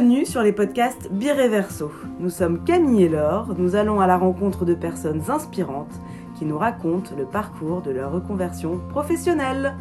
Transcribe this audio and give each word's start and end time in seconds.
Bienvenue 0.00 0.24
sur 0.24 0.42
les 0.42 0.52
podcasts 0.52 1.12
Bireverso. 1.12 1.92
Nous 2.20 2.30
sommes 2.30 2.64
Camille 2.64 3.02
et 3.02 3.08
Laure, 3.10 3.54
nous 3.58 3.76
allons 3.76 4.00
à 4.00 4.06
la 4.06 4.16
rencontre 4.16 4.64
de 4.64 4.72
personnes 4.72 5.20
inspirantes 5.28 5.92
qui 6.38 6.46
nous 6.46 6.56
racontent 6.56 7.14
le 7.18 7.26
parcours 7.26 7.82
de 7.82 7.90
leur 7.90 8.10
reconversion 8.10 8.80
professionnelle. 8.88 9.76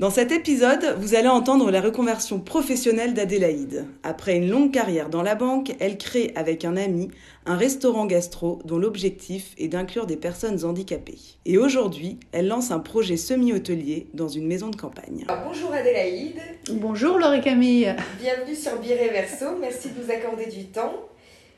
Dans 0.00 0.08
cet 0.08 0.32
épisode, 0.32 0.96
vous 0.98 1.14
allez 1.14 1.28
entendre 1.28 1.70
la 1.70 1.82
reconversion 1.82 2.40
professionnelle 2.40 3.12
d'Adélaïde. 3.12 3.84
Après 4.02 4.34
une 4.34 4.48
longue 4.48 4.72
carrière 4.72 5.10
dans 5.10 5.20
la 5.20 5.34
banque, 5.34 5.74
elle 5.78 5.98
crée 5.98 6.32
avec 6.36 6.64
un 6.64 6.78
ami 6.78 7.10
un 7.44 7.54
restaurant 7.54 8.06
gastro 8.06 8.60
dont 8.64 8.78
l'objectif 8.78 9.54
est 9.58 9.68
d'inclure 9.68 10.06
des 10.06 10.16
personnes 10.16 10.64
handicapées. 10.64 11.18
Et 11.44 11.58
aujourd'hui, 11.58 12.18
elle 12.32 12.48
lance 12.48 12.70
un 12.70 12.78
projet 12.78 13.18
semi-hôtelier 13.18 14.06
dans 14.14 14.28
une 14.28 14.46
maison 14.46 14.68
de 14.68 14.76
campagne. 14.76 15.26
bonjour 15.44 15.70
Adélaïde. 15.74 16.40
Bonjour 16.70 17.18
Laure 17.18 17.38
Camille. 17.42 17.94
Bienvenue 18.22 18.56
sur 18.56 18.80
Biré 18.80 19.10
Verso. 19.10 19.58
Merci 19.60 19.90
de 19.90 20.02
nous 20.02 20.10
accorder 20.10 20.46
du 20.46 20.64
temps. 20.68 20.94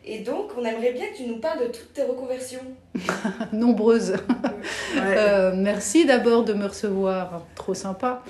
Et 0.05 0.19
donc, 0.19 0.51
on 0.59 0.65
aimerait 0.65 0.93
bien 0.93 1.07
que 1.07 1.17
tu 1.17 1.25
nous 1.25 1.39
parles 1.39 1.61
de 1.61 1.67
toutes 1.67 1.93
tes 1.93 2.03
reconversions. 2.03 2.63
Nombreuses. 3.53 4.17
Euh, 4.97 5.53
merci 5.57 6.05
d'abord 6.05 6.45
de 6.45 6.53
me 6.55 6.67
recevoir. 6.67 7.43
Trop 7.55 7.75
sympa. 7.75 8.23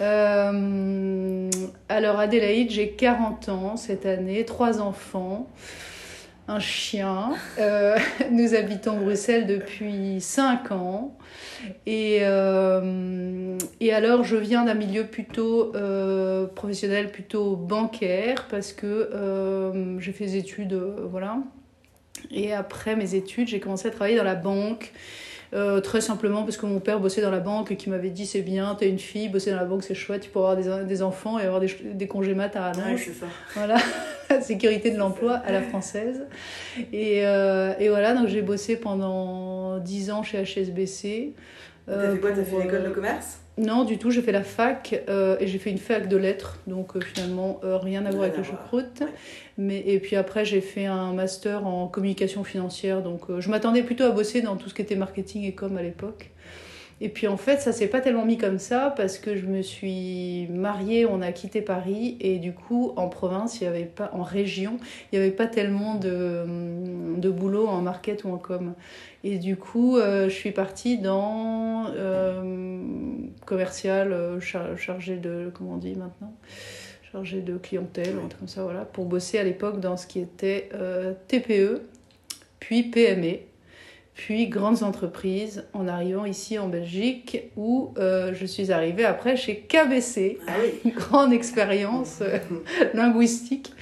Euh, 0.00 1.50
alors, 1.88 2.18
Adélaïde, 2.18 2.70
j'ai 2.70 2.92
40 2.92 3.48
ans 3.50 3.76
cette 3.76 4.06
année, 4.06 4.44
trois 4.46 4.80
enfants 4.80 5.48
un 6.48 6.58
chien. 6.58 7.34
Euh, 7.58 7.96
nous 8.30 8.54
habitons 8.54 8.96
Bruxelles 8.96 9.46
depuis 9.46 10.20
5 10.20 10.72
ans. 10.72 11.16
Et, 11.86 12.20
euh, 12.22 13.58
alors, 13.92 14.24
je 14.24 14.36
viens 14.36 14.64
d'un 14.64 14.74
milieu 14.74 15.04
plutôt 15.04 15.74
euh, 15.76 16.46
professionnel, 16.46 17.12
plutôt 17.12 17.54
bancaire, 17.56 18.46
parce 18.50 18.72
que 18.72 19.10
j'ai 20.00 20.12
fait 20.12 20.24
des 20.24 20.36
études, 20.36 20.74
voilà. 20.74 21.38
Et 22.30 22.52
après 22.52 22.96
mes 22.96 23.14
études, 23.14 23.48
j'ai 23.48 23.60
commencé 23.60 23.86
à 23.86 23.90
travailler 23.90 24.16
dans 24.16 24.24
la 24.24 24.34
banque. 24.34 24.92
Euh, 25.54 25.80
très 25.80 26.02
simplement 26.02 26.42
parce 26.42 26.58
que 26.58 26.66
mon 26.66 26.78
père 26.78 27.00
bossait 27.00 27.22
dans 27.22 27.30
la 27.30 27.40
banque 27.40 27.72
et 27.72 27.76
qui 27.76 27.88
m'avait 27.88 28.10
dit 28.10 28.26
c'est 28.26 28.42
bien, 28.42 28.74
t'es 28.74 28.88
une 28.88 28.98
fille, 28.98 29.28
bosser 29.30 29.50
dans 29.50 29.56
la 29.56 29.64
banque 29.64 29.82
c'est 29.82 29.94
chouette, 29.94 30.20
tu 30.22 30.30
peux 30.30 30.38
avoir 30.40 30.56
des, 30.56 30.84
des 30.84 31.02
enfants 31.02 31.38
et 31.38 31.42
avoir 31.44 31.60
des, 31.60 31.74
des 31.94 32.06
congés 32.06 32.34
mat 32.34 32.54
à 32.54 32.72
Ouais, 32.72 32.98
c'est 32.98 33.14
ça. 33.14 33.26
Voilà, 33.54 33.76
la 34.30 34.40
sécurité 34.42 34.90
de 34.90 34.98
l'emploi 34.98 35.34
à 35.36 35.52
la 35.52 35.62
française. 35.62 36.26
Et, 36.92 37.26
euh, 37.26 37.72
et 37.78 37.88
voilà, 37.88 38.12
donc 38.14 38.28
j'ai 38.28 38.42
bossé 38.42 38.76
pendant 38.76 39.78
10 39.78 40.10
ans 40.10 40.22
chez 40.22 40.42
HSBC. 40.44 41.32
Euh, 41.88 42.02
T'as 42.02 42.12
fait 42.12 42.20
quoi? 42.20 42.32
T'as 42.32 42.44
fait 42.44 42.56
une 42.56 42.62
école 42.62 42.84
de 42.84 42.90
commerce? 42.90 43.38
Non, 43.58 43.84
du 43.84 43.98
tout. 43.98 44.10
J'ai 44.10 44.22
fait 44.22 44.32
la 44.32 44.44
fac 44.44 45.02
euh, 45.08 45.36
et 45.40 45.48
j'ai 45.48 45.58
fait 45.58 45.70
une 45.70 45.78
fac 45.78 46.08
de 46.08 46.16
lettres, 46.16 46.58
donc 46.66 46.96
euh, 46.96 47.00
finalement 47.00 47.60
euh, 47.64 47.76
rien 47.76 48.06
à 48.06 48.10
voir 48.10 48.24
avec 48.24 48.36
le 48.36 48.44
choucroute. 48.44 49.02
Mais 49.56 49.82
et 49.86 49.98
puis 49.98 50.14
après 50.14 50.44
j'ai 50.44 50.60
fait 50.60 50.86
un 50.86 51.12
master 51.12 51.66
en 51.66 51.88
communication 51.88 52.44
financière, 52.44 53.02
donc 53.02 53.22
je 53.38 53.50
m'attendais 53.50 53.82
plutôt 53.82 54.04
à 54.04 54.10
bosser 54.10 54.42
dans 54.42 54.56
tout 54.56 54.68
ce 54.68 54.74
qui 54.74 54.82
était 54.82 54.94
marketing 54.94 55.44
et 55.44 55.52
com 55.52 55.76
à 55.76 55.82
l'époque. 55.82 56.30
Et 57.00 57.08
puis 57.08 57.28
en 57.28 57.36
fait, 57.36 57.60
ça 57.60 57.72
s'est 57.72 57.86
pas 57.86 58.00
tellement 58.00 58.24
mis 58.24 58.38
comme 58.38 58.58
ça 58.58 58.92
parce 58.96 59.18
que 59.18 59.36
je 59.36 59.46
me 59.46 59.62
suis 59.62 60.48
mariée, 60.48 61.06
on 61.06 61.22
a 61.22 61.30
quitté 61.30 61.62
Paris 61.62 62.16
et 62.20 62.38
du 62.38 62.52
coup 62.52 62.92
en 62.96 63.08
province, 63.08 63.60
il 63.60 63.64
y 63.64 63.66
avait 63.68 63.84
pas 63.84 64.10
en 64.12 64.22
région, 64.22 64.78
il 65.12 65.18
n'y 65.18 65.24
avait 65.24 65.34
pas 65.34 65.46
tellement 65.46 65.94
de, 65.94 66.44
de 67.16 67.30
boulot 67.30 67.68
en 67.68 67.82
market 67.82 68.24
ou 68.24 68.30
en 68.30 68.38
com. 68.38 68.74
Et 69.24 69.38
du 69.38 69.56
coup, 69.56 69.96
euh, 69.96 70.28
je 70.28 70.34
suis 70.34 70.52
partie 70.52 70.98
dans 70.98 71.86
euh, 71.88 72.42
commercial, 73.46 74.12
euh, 74.12 74.40
chargé 74.40 75.16
de 75.16 75.50
comment 75.54 75.74
on 75.74 75.76
dit 75.78 75.94
maintenant, 75.94 76.32
chargé 77.12 77.40
de 77.40 77.58
clientèle, 77.58 78.14
comme 78.38 78.48
ça, 78.48 78.62
voilà, 78.62 78.84
pour 78.84 79.06
bosser 79.06 79.38
à 79.38 79.44
l'époque 79.44 79.80
dans 79.80 79.96
ce 79.96 80.06
qui 80.06 80.20
était 80.20 80.70
TPE, 81.28 81.82
puis 82.60 82.84
PME 82.84 83.47
puis 84.18 84.48
grandes 84.48 84.82
entreprises 84.82 85.64
en 85.72 85.86
arrivant 85.86 86.24
ici 86.24 86.58
en 86.58 86.66
Belgique 86.66 87.52
où 87.56 87.94
euh, 87.98 88.34
je 88.34 88.46
suis 88.46 88.72
arrivée 88.72 89.04
après 89.04 89.36
chez 89.36 89.60
KBC, 89.60 90.38
ah 90.48 90.54
une 90.84 90.90
grande 90.96 91.32
expérience 91.32 92.18
euh, 92.20 92.38
linguistique, 92.94 93.72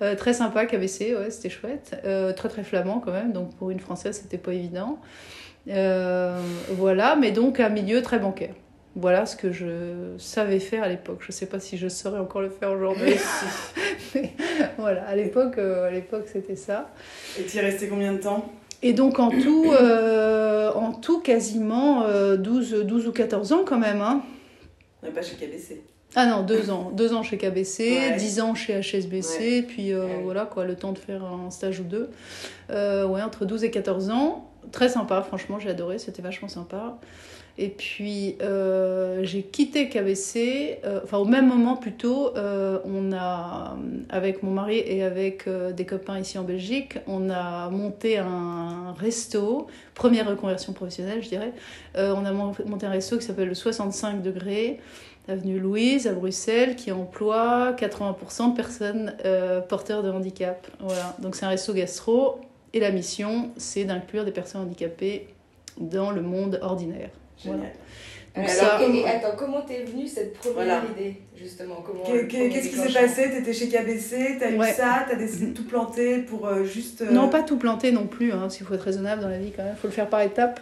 euh, 0.00 0.16
très 0.16 0.32
sympa 0.32 0.64
KBC, 0.64 1.14
ouais, 1.14 1.30
c'était 1.30 1.50
chouette, 1.50 2.02
très 2.34 2.48
très 2.48 2.64
flamand 2.64 2.98
quand 2.98 3.12
même, 3.12 3.32
donc 3.32 3.54
pour 3.56 3.70
une 3.70 3.78
française 3.78 4.18
c'était 4.22 4.38
pas 4.38 4.54
évident. 4.54 4.98
voilà, 5.66 7.14
mais 7.16 7.30
donc 7.30 7.60
un 7.60 7.68
milieu 7.68 8.00
très 8.00 8.18
bancaire. 8.18 8.54
Voilà 8.96 9.26
ce 9.26 9.36
que 9.36 9.52
je 9.52 10.14
savais 10.18 10.60
faire 10.60 10.84
à 10.84 10.88
l'époque. 10.88 11.18
Je 11.20 11.28
ne 11.28 11.32
sais 11.32 11.46
pas 11.46 11.58
si 11.58 11.76
je 11.76 11.88
saurais 11.88 12.20
encore 12.20 12.40
le 12.40 12.48
faire 12.48 12.70
aujourd'hui. 12.70 13.16
mais 14.14 14.32
voilà, 14.78 15.04
à 15.04 15.14
l'époque, 15.14 15.58
à 15.58 15.90
l'époque 15.90 16.24
c'était 16.32 16.56
ça. 16.56 16.90
Et 17.38 17.42
tu 17.42 17.56
y 17.56 17.58
es 17.58 17.62
resté 17.62 17.88
combien 17.88 18.14
de 18.14 18.18
temps? 18.18 18.50
Et 18.84 18.92
donc 18.92 19.18
en 19.18 19.30
tout, 19.30 19.72
euh, 19.72 20.70
en 20.74 20.92
tout 20.92 21.20
quasiment 21.20 22.02
12, 22.36 22.74
euh, 22.74 22.84
12 22.84 23.08
ou 23.08 23.12
14 23.12 23.52
ans 23.52 23.62
quand 23.64 23.78
même. 23.78 24.02
Hein. 24.02 24.22
N'est 25.02 25.10
pas 25.10 25.22
chez 25.22 25.36
KBC. 25.36 25.82
Ah 26.14 26.26
non, 26.26 26.42
deux 26.42 26.70
ans. 26.70 26.92
Deux 26.94 27.14
ans 27.14 27.22
chez 27.22 27.38
KBC, 27.38 28.12
dix 28.18 28.40
ans 28.40 28.54
chez 28.54 28.80
HSBC, 28.80 29.64
puis 29.66 29.92
euh, 29.92 30.06
voilà 30.22 30.44
quoi, 30.44 30.64
le 30.64 30.76
temps 30.76 30.92
de 30.92 30.98
faire 30.98 31.24
un 31.24 31.50
stage 31.50 31.80
ou 31.80 31.84
deux. 31.84 32.10
ouais, 32.70 33.22
entre 33.22 33.46
12 33.46 33.64
et 33.64 33.70
14 33.70 34.10
ans. 34.10 34.50
Très 34.70 34.90
sympa, 34.90 35.22
franchement, 35.22 35.58
j'ai 35.58 35.70
adoré, 35.70 35.98
c'était 35.98 36.22
vachement 36.22 36.48
sympa. 36.48 36.98
Et 37.56 37.68
puis, 37.68 38.36
euh, 38.42 39.22
j'ai 39.22 39.42
quitté 39.42 39.88
KBC, 39.88 40.80
euh, 40.84 41.00
enfin 41.04 41.18
au 41.18 41.24
même 41.24 41.46
moment 41.46 41.76
plutôt, 41.76 42.36
euh, 42.36 42.80
on 42.84 43.12
a, 43.12 43.76
avec 44.08 44.42
mon 44.42 44.50
mari 44.50 44.78
et 44.78 45.04
avec 45.04 45.48
des 45.48 45.86
copains 45.86 46.18
ici 46.18 46.36
en 46.36 46.42
Belgique, 46.42 46.98
on 47.06 47.30
a 47.30 47.70
monté 47.70 48.18
un 48.18 48.92
resto, 48.98 49.68
première 49.94 50.28
reconversion 50.28 50.72
professionnelle 50.72 51.22
je 51.22 51.28
dirais, 51.28 51.52
on 51.96 52.24
a 52.24 52.32
monté 52.32 52.86
un 52.86 52.90
resto 52.90 53.18
qui 53.18 53.24
s'appelle 53.24 53.48
le 53.48 53.54
65 53.54 54.20
degrés, 54.20 54.80
avenue 55.28 55.60
Louise 55.60 56.08
à 56.08 56.12
Bruxelles, 56.12 56.74
qui 56.74 56.90
emploie 56.90 57.72
80% 57.72 58.50
de 58.50 58.56
personnes 58.56 59.14
porteurs 59.68 60.02
de 60.02 60.10
handicap. 60.10 60.66
Voilà, 60.80 61.14
donc 61.20 61.36
c'est 61.36 61.46
un 61.46 61.50
resto 61.50 61.72
gastro, 61.72 62.40
et 62.72 62.80
la 62.80 62.90
mission 62.90 63.50
c'est 63.56 63.84
d'inclure 63.84 64.24
des 64.24 64.32
personnes 64.32 64.62
handicapées 64.62 65.28
dans 65.78 66.10
le 66.10 66.20
monde 66.20 66.58
ordinaire. 66.60 67.10
Génial. 67.42 67.72
Alors, 68.36 68.50
ça... 68.50 68.80
attends, 69.06 69.36
comment 69.36 69.60
t'es 69.60 69.84
venue 69.84 70.08
cette 70.08 70.36
première 70.36 70.82
idée, 70.90 71.18
justement 71.36 71.84
Qu'est-ce 72.04 72.68
qui 72.68 72.76
s'est 72.76 73.00
passé? 73.00 73.30
T'étais 73.30 73.52
chez 73.52 73.68
KBC, 73.68 74.38
t'as 74.40 74.50
eu 74.50 74.58
ça, 74.72 75.06
t'as 75.08 75.14
décidé 75.14 75.46
de 75.46 75.54
tout 75.54 75.64
planter 75.64 76.18
pour 76.18 76.48
euh, 76.48 76.64
juste... 76.64 77.02
Euh, 77.02 77.12
non, 77.12 77.28
pas 77.28 77.44
tout 77.44 77.58
planter 77.58 77.92
non 77.92 78.08
plus, 78.08 78.32
hein, 78.32 78.50
s'il 78.50 78.66
faut 78.66 78.74
être 78.74 78.82
raisonnable 78.82 79.22
dans 79.22 79.28
la 79.28 79.38
vie 79.38 79.52
quand 79.54 79.62
même, 79.62 79.74
il 79.76 79.80
faut 79.80 79.86
le 79.86 79.92
faire 79.92 80.08
par 80.08 80.20
étapes. 80.20 80.58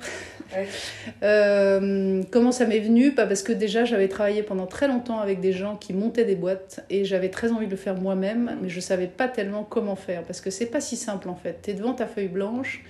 euh, 1.23 2.23
comment 2.31 2.53
ça 2.53 2.67
m'est 2.67 2.81
venu? 2.81 3.13
Pas 3.13 3.25
Parce 3.25 3.43
que 3.43 3.53
déjà, 3.53 3.87
j'avais 3.87 4.09
travaillé 4.09 4.43
pendant 4.43 4.67
très 4.67 4.87
longtemps 4.87 5.21
avec 5.21 5.41
des 5.41 5.55
gens 5.55 5.77
qui 5.77 5.95
montaient 5.95 6.27
des 6.27 6.37
boîtes 6.37 6.85
et 6.91 7.07
j'avais 7.07 7.31
très 7.31 7.53
envie 7.53 7.67
de 7.67 7.71
le 7.71 7.79
faire 7.79 7.99
moi-même, 7.99 8.59
mais 8.61 8.69
je 8.69 8.81
savais 8.81 9.07
pas 9.07 9.29
tellement 9.29 9.65
comment 9.65 9.97
faire, 9.97 10.25
parce 10.25 10.43
que 10.43 10.51
c'est 10.51 10.67
pas 10.67 10.83
si 10.83 10.97
simple 10.97 11.31
en 11.31 11.37
fait. 11.37 11.63
T'es 11.63 11.73
devant 11.73 11.95
ta 11.95 12.07
feuille 12.07 12.29
blanche 12.29 12.83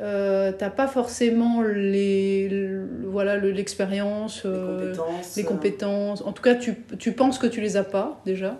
euh, 0.00 0.52
t'as 0.56 0.70
pas 0.70 0.88
forcément 0.88 1.60
les, 1.60 2.50
voilà 3.04 3.36
l'expérience 3.36 4.42
euh, 4.46 4.94
les, 5.36 5.44
compétences. 5.44 6.22
en 6.22 6.32
tout 6.32 6.42
cas 6.42 6.54
tu, 6.54 6.76
tu, 6.98 7.12
penses 7.12 7.38
que 7.38 7.46
tu 7.46 7.60
les 7.60 7.76
as 7.76 7.84
pas 7.84 8.20
déjà. 8.24 8.58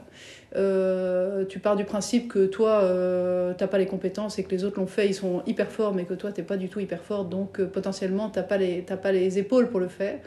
Euh, 0.55 1.47
tu 1.47 1.59
pars 1.59 1.77
du 1.77 1.85
principe 1.85 2.29
que 2.29 2.45
toi 2.45 2.83
euh, 2.83 3.55
t'as 3.57 3.67
pas 3.67 3.79
les 3.79 3.87
compétences 3.87 4.39
et 4.39 4.45
que 4.45 4.51
les 4.51 4.65
autres 4.65 4.79
l'ont 4.79 4.87
fait 4.87 5.07
ils 5.07 5.15
sont 5.15 5.43
hyper 5.47 5.73
forts 5.73 5.95
mais 5.95 6.05
que 6.05 6.13
toi 6.13 6.31
t'es 6.31 6.43
pas 6.43 6.59
du 6.59 6.69
tout 6.69 6.79
hyper 6.79 7.03
fort 7.03 7.25
donc 7.25 7.63
potentiellement 7.63 8.29
t'as 8.29 8.43
pas 8.43 8.59
les 8.59 8.83
t'as 8.83 8.99
pas 8.99 9.13
les 9.13 9.39
épaules 9.39 9.71
pour 9.71 9.81
le 9.81 9.89
faire 9.89 10.19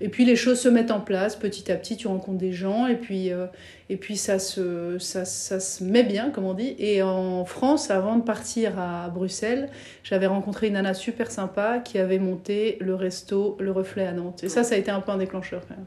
et 0.00 0.08
puis 0.08 0.24
les 0.24 0.36
choses 0.36 0.60
se 0.60 0.68
mettent 0.68 0.92
en 0.92 1.00
place 1.00 1.34
petit 1.34 1.72
à 1.72 1.76
petit, 1.76 1.96
tu 1.96 2.06
rencontres 2.06 2.38
des 2.38 2.52
gens 2.52 2.86
et 2.86 2.94
puis, 2.94 3.32
euh, 3.32 3.46
et 3.90 3.96
puis 3.96 4.16
ça, 4.16 4.38
se, 4.38 4.96
ça, 4.98 5.24
ça, 5.24 5.58
se 5.58 5.82
met 5.82 6.04
bien, 6.04 6.30
comme 6.30 6.44
on 6.44 6.54
dit. 6.54 6.76
Et 6.78 7.02
en 7.02 7.44
France, 7.44 7.90
avant 7.90 8.16
de 8.16 8.22
partir 8.22 8.78
à 8.78 9.08
Bruxelles, 9.08 9.68
j'avais 10.04 10.26
rencontré 10.26 10.68
une 10.68 10.74
nana 10.74 10.94
super 10.94 11.32
sympa 11.32 11.80
qui 11.80 11.98
avait 11.98 12.20
monté 12.20 12.78
le 12.80 12.94
resto 12.94 13.56
Le 13.58 13.72
Reflet 13.72 14.06
à 14.06 14.12
Nantes. 14.12 14.44
Et 14.44 14.48
ça, 14.48 14.62
ça 14.62 14.76
a 14.76 14.78
été 14.78 14.90
un 14.92 15.00
peu 15.00 15.10
un 15.10 15.18
déclencheur 15.18 15.62
quand 15.66 15.76
même. 15.76 15.86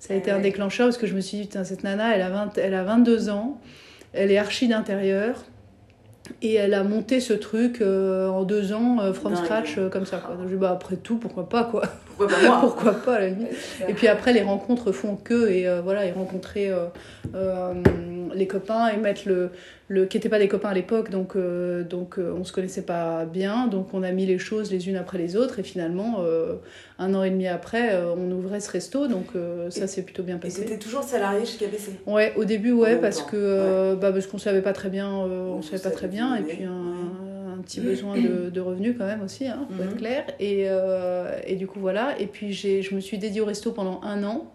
Ça 0.00 0.14
a 0.14 0.16
été 0.16 0.30
un 0.30 0.40
déclencheur 0.40 0.88
parce 0.88 0.98
que 0.98 1.06
je 1.06 1.14
me 1.14 1.20
suis 1.20 1.38
dit, 1.38 1.48
cette 1.62 1.84
nana, 1.84 2.16
elle 2.16 2.22
a, 2.22 2.30
20, 2.30 2.58
elle 2.58 2.74
a 2.74 2.82
22 2.82 3.28
ans, 3.28 3.60
elle 4.12 4.32
est 4.32 4.38
archi 4.38 4.66
d'intérieur. 4.66 5.44
Et 6.42 6.54
elle 6.54 6.74
a 6.74 6.84
monté 6.84 7.20
ce 7.20 7.32
truc 7.32 7.80
euh, 7.80 8.28
en 8.28 8.44
deux 8.44 8.72
ans, 8.72 9.00
euh, 9.00 9.12
from 9.12 9.34
scratch, 9.36 9.78
comme 9.90 10.06
ça. 10.06 10.18
Quoi. 10.18 10.36
Donc, 10.36 10.44
je 10.48 10.54
dis, 10.54 10.60
bah, 10.60 10.70
après 10.70 10.96
tout, 10.96 11.16
pourquoi 11.16 11.48
pas, 11.48 11.64
quoi. 11.64 11.82
Pourquoi 12.20 12.36
pas 12.36 12.46
moi. 12.46 12.60
Pourquoi 12.60 12.92
pas 12.92 13.14
à 13.14 13.20
la 13.20 13.28
limite. 13.28 13.48
Et 13.88 13.94
puis 13.94 14.08
après, 14.08 14.32
les 14.32 14.42
rencontres 14.42 14.92
font 14.92 15.16
que, 15.16 15.48
et 15.48 15.66
voilà, 15.82 16.04
et 16.04 16.12
rencontrer 16.12 16.70
les 18.34 18.46
copains 18.46 18.88
et 18.88 18.96
mettre 18.96 19.22
le, 19.26 19.50
le 19.88 20.06
qui 20.06 20.16
n'étaient 20.16 20.28
pas 20.28 20.38
des 20.38 20.48
copains 20.48 20.70
à 20.70 20.74
l'époque, 20.74 21.10
donc, 21.10 21.36
euh, 21.36 21.82
donc 21.82 22.18
euh, 22.18 22.32
on 22.36 22.44
se 22.44 22.52
connaissait 22.52 22.82
pas 22.82 23.24
bien, 23.24 23.66
donc 23.66 23.92
on 23.92 24.02
a 24.02 24.12
mis 24.12 24.26
les 24.26 24.38
choses 24.38 24.70
les 24.70 24.88
unes 24.88 24.96
après 24.96 25.18
les 25.18 25.36
autres, 25.36 25.58
et 25.58 25.62
finalement, 25.62 26.18
euh, 26.20 26.54
un 26.98 27.14
an 27.14 27.22
et 27.22 27.30
demi 27.30 27.46
après, 27.48 27.98
on 28.16 28.30
ouvrait 28.30 28.60
ce 28.60 28.70
resto, 28.70 29.06
donc 29.06 29.28
ça 29.70 29.86
s'est 29.86 30.02
plutôt 30.02 30.22
bien 30.22 30.38
passé. 30.38 30.60
Et 30.60 30.64
c'était 30.64 30.78
toujours 30.78 31.02
salarié 31.02 31.44
chez 31.44 31.64
KBC 31.64 31.92
Ouais, 32.06 32.32
au 32.36 32.44
début, 32.44 32.72
ouais, 32.72 32.96
parce 32.96 33.22
que 33.22 33.94
bah, 33.94 34.12
parce 34.12 34.26
qu'on 34.26 34.38
savait 34.38 34.62
pas 34.62 34.72
très 34.72 34.90
bien, 34.90 35.08
on 35.10 35.62
savait 35.62 35.82
pas 35.82 35.90
très 35.90 36.08
bien, 36.08 36.36
et 36.36 36.42
puis 36.42 36.64
un 36.64 36.89
petit 37.70 37.80
besoin 37.80 38.16
de, 38.16 38.50
de, 38.54 38.60
revenus 38.60 38.94
quand 38.98 39.06
même 39.06 39.22
aussi, 39.22 39.46
hein, 39.46 39.66
pour 39.70 39.84
être 39.84 39.92
mhm. 39.92 39.98
clair, 39.98 40.24
et, 40.38 40.66
et 41.46 41.56
du 41.56 41.66
coup 41.66 41.80
voilà, 41.80 42.18
et 42.18 42.26
puis 42.26 42.52
je 42.52 42.94
me 42.94 43.00
suis 43.00 43.18
dédiée 43.18 43.40
au 43.40 43.46
resto 43.46 43.72
pendant 43.72 44.00
un 44.02 44.24
an. 44.24 44.50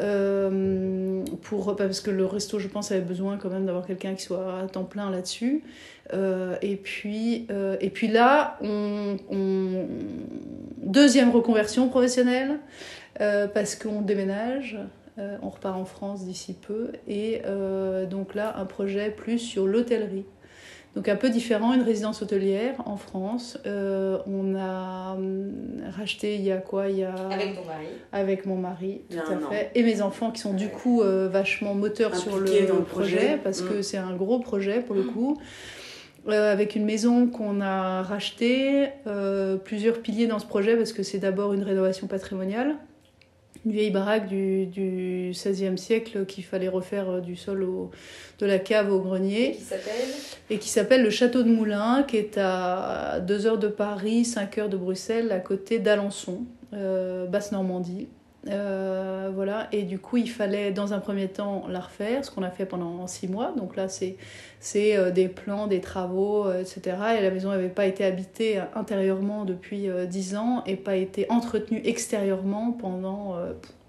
Euh, 0.00 1.22
pour, 1.42 1.76
parce 1.76 2.00
que 2.00 2.10
le 2.10 2.24
resto, 2.24 2.58
je 2.58 2.68
pense, 2.68 2.92
avait 2.92 3.00
besoin 3.00 3.36
quand 3.36 3.50
même 3.50 3.66
d'avoir 3.66 3.86
quelqu'un 3.86 4.14
qui 4.14 4.22
soit 4.22 4.60
à 4.60 4.66
temps 4.66 4.84
plein 4.84 5.10
là-dessus. 5.10 5.62
Euh, 6.14 6.56
et, 6.62 6.76
puis, 6.76 7.46
euh, 7.50 7.76
et 7.80 7.90
puis 7.90 8.08
là, 8.08 8.58
on, 8.62 9.16
deuxième 10.78 11.30
reconversion 11.30 11.88
professionnelle, 11.88 12.58
parce 13.18 13.76
qu'on 13.76 14.00
déménage. 14.00 14.78
on 15.16 15.48
repart 15.50 15.76
en 15.76 15.84
France 15.84 16.24
d'ici 16.24 16.54
peu. 16.54 16.92
Et 17.06 17.42
donc 18.10 18.34
là, 18.34 18.56
un 18.58 18.64
projet 18.64 19.10
plus 19.10 19.38
sur 19.38 19.66
l'hôtellerie. 19.66 20.24
Donc 20.94 21.08
un 21.08 21.16
peu 21.16 21.30
différent, 21.30 21.72
une 21.72 21.82
résidence 21.82 22.20
hôtelière 22.20 22.74
en 22.84 22.98
France. 22.98 23.58
Euh, 23.66 24.18
on 24.26 24.54
a 24.54 25.14
hum, 25.14 25.50
racheté 25.96 26.34
il 26.34 26.42
y 26.42 26.52
a 26.52 26.58
quoi 26.58 26.88
il 26.90 26.98
y 26.98 27.04
a... 27.04 27.14
Avec 27.30 27.54
ton 27.54 27.64
mari. 27.64 27.86
Avec 28.12 28.46
mon 28.46 28.56
mari, 28.56 29.00
tout 29.08 29.16
à 29.18 29.50
fait. 29.50 29.70
Et 29.74 29.82
mes 29.82 30.02
enfants 30.02 30.30
qui 30.30 30.42
sont 30.42 30.52
du 30.52 30.68
coup 30.68 31.00
euh, 31.00 31.28
vachement 31.28 31.74
moteurs 31.74 32.14
sur 32.14 32.36
le, 32.38 32.82
projet, 32.84 33.38
parce 33.42 33.62
que 33.62 33.78
mm. 33.78 33.82
c'est 33.82 33.96
un 33.96 34.14
gros 34.14 34.38
projet 34.38 34.80
pour 34.80 34.94
le 34.94 35.04
mm. 35.04 35.12
coup. 35.12 35.38
Euh, 36.28 36.52
avec 36.52 36.76
une 36.76 36.84
maison 36.84 37.26
qu'on 37.26 37.60
a 37.60 38.02
rachetée, 38.02 38.90
plusieurs 39.64 40.00
piliers 40.02 40.26
dans 40.26 40.38
ce 40.38 40.46
projet 40.46 40.76
parce 40.76 40.92
que 40.92 41.02
c'est 41.02 41.18
d'abord 41.18 41.54
une 41.54 41.62
rénovation 41.62 42.06
patrimoniale 42.06 42.76
une 43.64 43.72
vieille 43.72 43.90
baraque 43.90 44.28
du, 44.28 44.66
du 44.66 45.30
XVIe 45.32 45.78
siècle 45.78 46.26
qu'il 46.26 46.44
fallait 46.44 46.68
refaire 46.68 47.08
euh, 47.08 47.20
du 47.20 47.36
sol 47.36 47.62
au, 47.62 47.90
de 48.38 48.46
la 48.46 48.58
cave 48.58 48.92
au 48.92 49.00
grenier. 49.00 49.50
Et 49.50 49.52
qui 49.52 49.62
s'appelle? 49.62 50.08
Et 50.50 50.58
qui 50.58 50.68
s'appelle 50.68 51.02
le 51.02 51.10
Château 51.10 51.42
de 51.42 51.48
Moulins, 51.48 52.02
qui 52.02 52.16
est 52.16 52.38
à 52.38 53.20
2 53.20 53.46
heures 53.46 53.58
de 53.58 53.68
Paris, 53.68 54.24
5 54.24 54.58
heures 54.58 54.68
de 54.68 54.76
Bruxelles, 54.76 55.30
à 55.32 55.38
côté 55.38 55.78
d'Alençon, 55.78 56.42
euh, 56.72 57.26
Basse-Normandie. 57.26 58.08
Euh, 58.48 59.30
voilà, 59.32 59.68
et 59.70 59.84
du 59.84 59.98
coup, 59.98 60.16
il 60.16 60.28
fallait 60.28 60.72
dans 60.72 60.92
un 60.92 60.98
premier 60.98 61.28
temps 61.28 61.64
la 61.68 61.80
refaire, 61.80 62.24
ce 62.24 62.30
qu'on 62.30 62.42
a 62.42 62.50
fait 62.50 62.66
pendant 62.66 63.06
six 63.06 63.28
mois. 63.28 63.52
Donc 63.56 63.76
là, 63.76 63.88
c'est 63.88 64.16
euh, 64.76 65.10
des 65.10 65.28
plans, 65.28 65.66
des 65.66 65.80
travaux, 65.80 66.46
euh, 66.46 66.60
etc. 66.60 66.96
Et 67.18 67.22
la 67.22 67.30
maison 67.30 67.50
n'avait 67.50 67.68
pas 67.68 67.86
été 67.86 68.04
habitée 68.04 68.60
intérieurement 68.74 69.44
depuis 69.44 69.88
dix 70.08 70.36
ans 70.36 70.62
et 70.66 70.76
pas 70.76 70.96
été 70.96 71.26
entretenue 71.30 71.80
extérieurement 71.84 72.72
pendant 72.72 73.36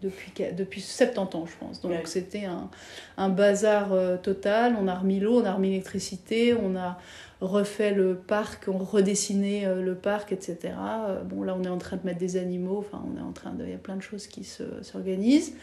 depuis, 0.03 0.31
depuis 0.55 0.81
70 0.81 1.35
ans, 1.35 1.45
je 1.45 1.57
pense. 1.59 1.81
Donc 1.81 1.93
c'était 2.05 2.45
un, 2.45 2.69
un, 3.17 3.29
bazar 3.29 3.91
total. 4.21 4.75
On 4.79 4.87
a 4.87 4.95
remis 4.95 5.19
l'eau, 5.19 5.41
on 5.41 5.45
a 5.45 5.53
remis 5.53 5.69
l'électricité, 5.69 6.53
on 6.53 6.75
a 6.75 6.97
refait 7.43 7.93
le 7.93 8.15
parc, 8.15 8.67
on 8.67 8.77
redessiné 8.77 9.65
euh, 9.65 9.81
le 9.81 9.95
parc, 9.95 10.31
etc. 10.31 10.73
Euh, 11.07 11.23
bon, 11.23 11.43
là, 11.43 11.55
on 11.57 11.63
est 11.63 11.69
en 11.69 11.77
train 11.77 11.97
de 11.97 12.05
mettre 12.05 12.19
des 12.19 12.37
animaux, 12.37 12.77
enfin, 12.79 13.03
on 13.05 13.17
est 13.17 13.21
en 13.21 13.31
train 13.31 13.53
de... 13.53 13.63
Il 13.63 13.71
y 13.71 13.75
a 13.75 13.77
plein 13.77 13.95
de 13.95 14.01
choses 14.01 14.27
qui 14.27 14.43
s'organisent. 14.43 15.55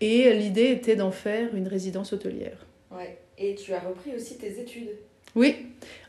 Et 0.00 0.32
l'idée 0.34 0.70
était 0.70 0.96
d'en 0.96 1.10
faire 1.10 1.54
une 1.54 1.68
résidence 1.68 2.12
hôtelière. 2.12 2.66
Ouais. 2.90 3.18
Et 3.38 3.54
tu 3.54 3.72
as 3.72 3.80
repris 3.80 4.14
aussi 4.14 4.36
tes 4.36 4.60
études 4.60 4.90
Oui, 5.36 5.66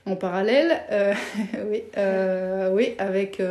en 0.08 0.16
parallèle, 0.16 0.82
euh, 0.90 1.14
oui, 1.70 1.84
oui, 2.74 2.96
avec, 2.98 3.42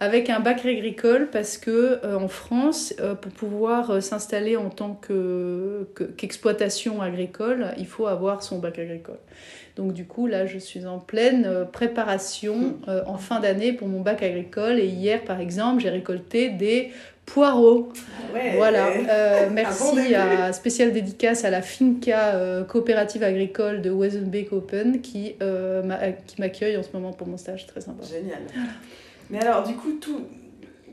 avec 0.00 0.30
un 0.30 0.40
bac 0.40 0.64
agricole 0.64 1.28
parce 1.30 1.58
que 1.58 2.00
en 2.16 2.28
France, 2.28 2.94
pour 3.20 3.32
pouvoir 3.32 4.02
s'installer 4.02 4.56
en 4.56 4.70
tant 4.70 4.98
qu'exploitation 6.16 7.02
agricole, 7.02 7.74
il 7.76 7.86
faut 7.86 8.06
avoir 8.06 8.42
son 8.42 8.58
bac 8.58 8.78
agricole. 8.78 9.18
Donc 9.76 9.92
du 9.92 10.04
coup, 10.04 10.26
là, 10.26 10.46
je 10.46 10.58
suis 10.58 10.84
en 10.86 10.98
pleine 10.98 11.46
euh, 11.46 11.64
préparation 11.64 12.78
euh, 12.88 13.02
en 13.06 13.16
fin 13.16 13.40
d'année 13.40 13.72
pour 13.72 13.88
mon 13.88 14.00
bac 14.00 14.22
agricole. 14.22 14.78
Et 14.78 14.86
hier, 14.86 15.24
par 15.24 15.40
exemple, 15.40 15.80
j'ai 15.80 15.90
récolté 15.90 16.50
des 16.50 16.90
poireaux. 17.26 17.92
voilà. 18.56 18.88
Euh, 18.88 19.48
merci 19.52 20.14
à 20.14 20.52
spéciale 20.52 20.92
dédicace 20.92 21.44
à 21.44 21.50
la 21.50 21.62
Finca 21.62 22.64
coopérative 22.68 23.22
agricole 23.22 23.82
de 23.82 23.90
Wesenbeek 23.90 24.52
Open 24.52 25.00
qui, 25.00 25.36
qui 26.26 26.40
m'accueille 26.40 26.76
en 26.76 26.82
ce 26.82 26.88
moment 26.92 27.12
pour 27.12 27.26
mon 27.26 27.36
stage. 27.36 27.66
Très 27.66 27.80
sympa. 27.80 28.04
Génial. 28.06 28.40
Mais 29.30 29.40
alors, 29.40 29.62
du 29.62 29.74
coup, 29.74 29.92
tout, 30.00 30.22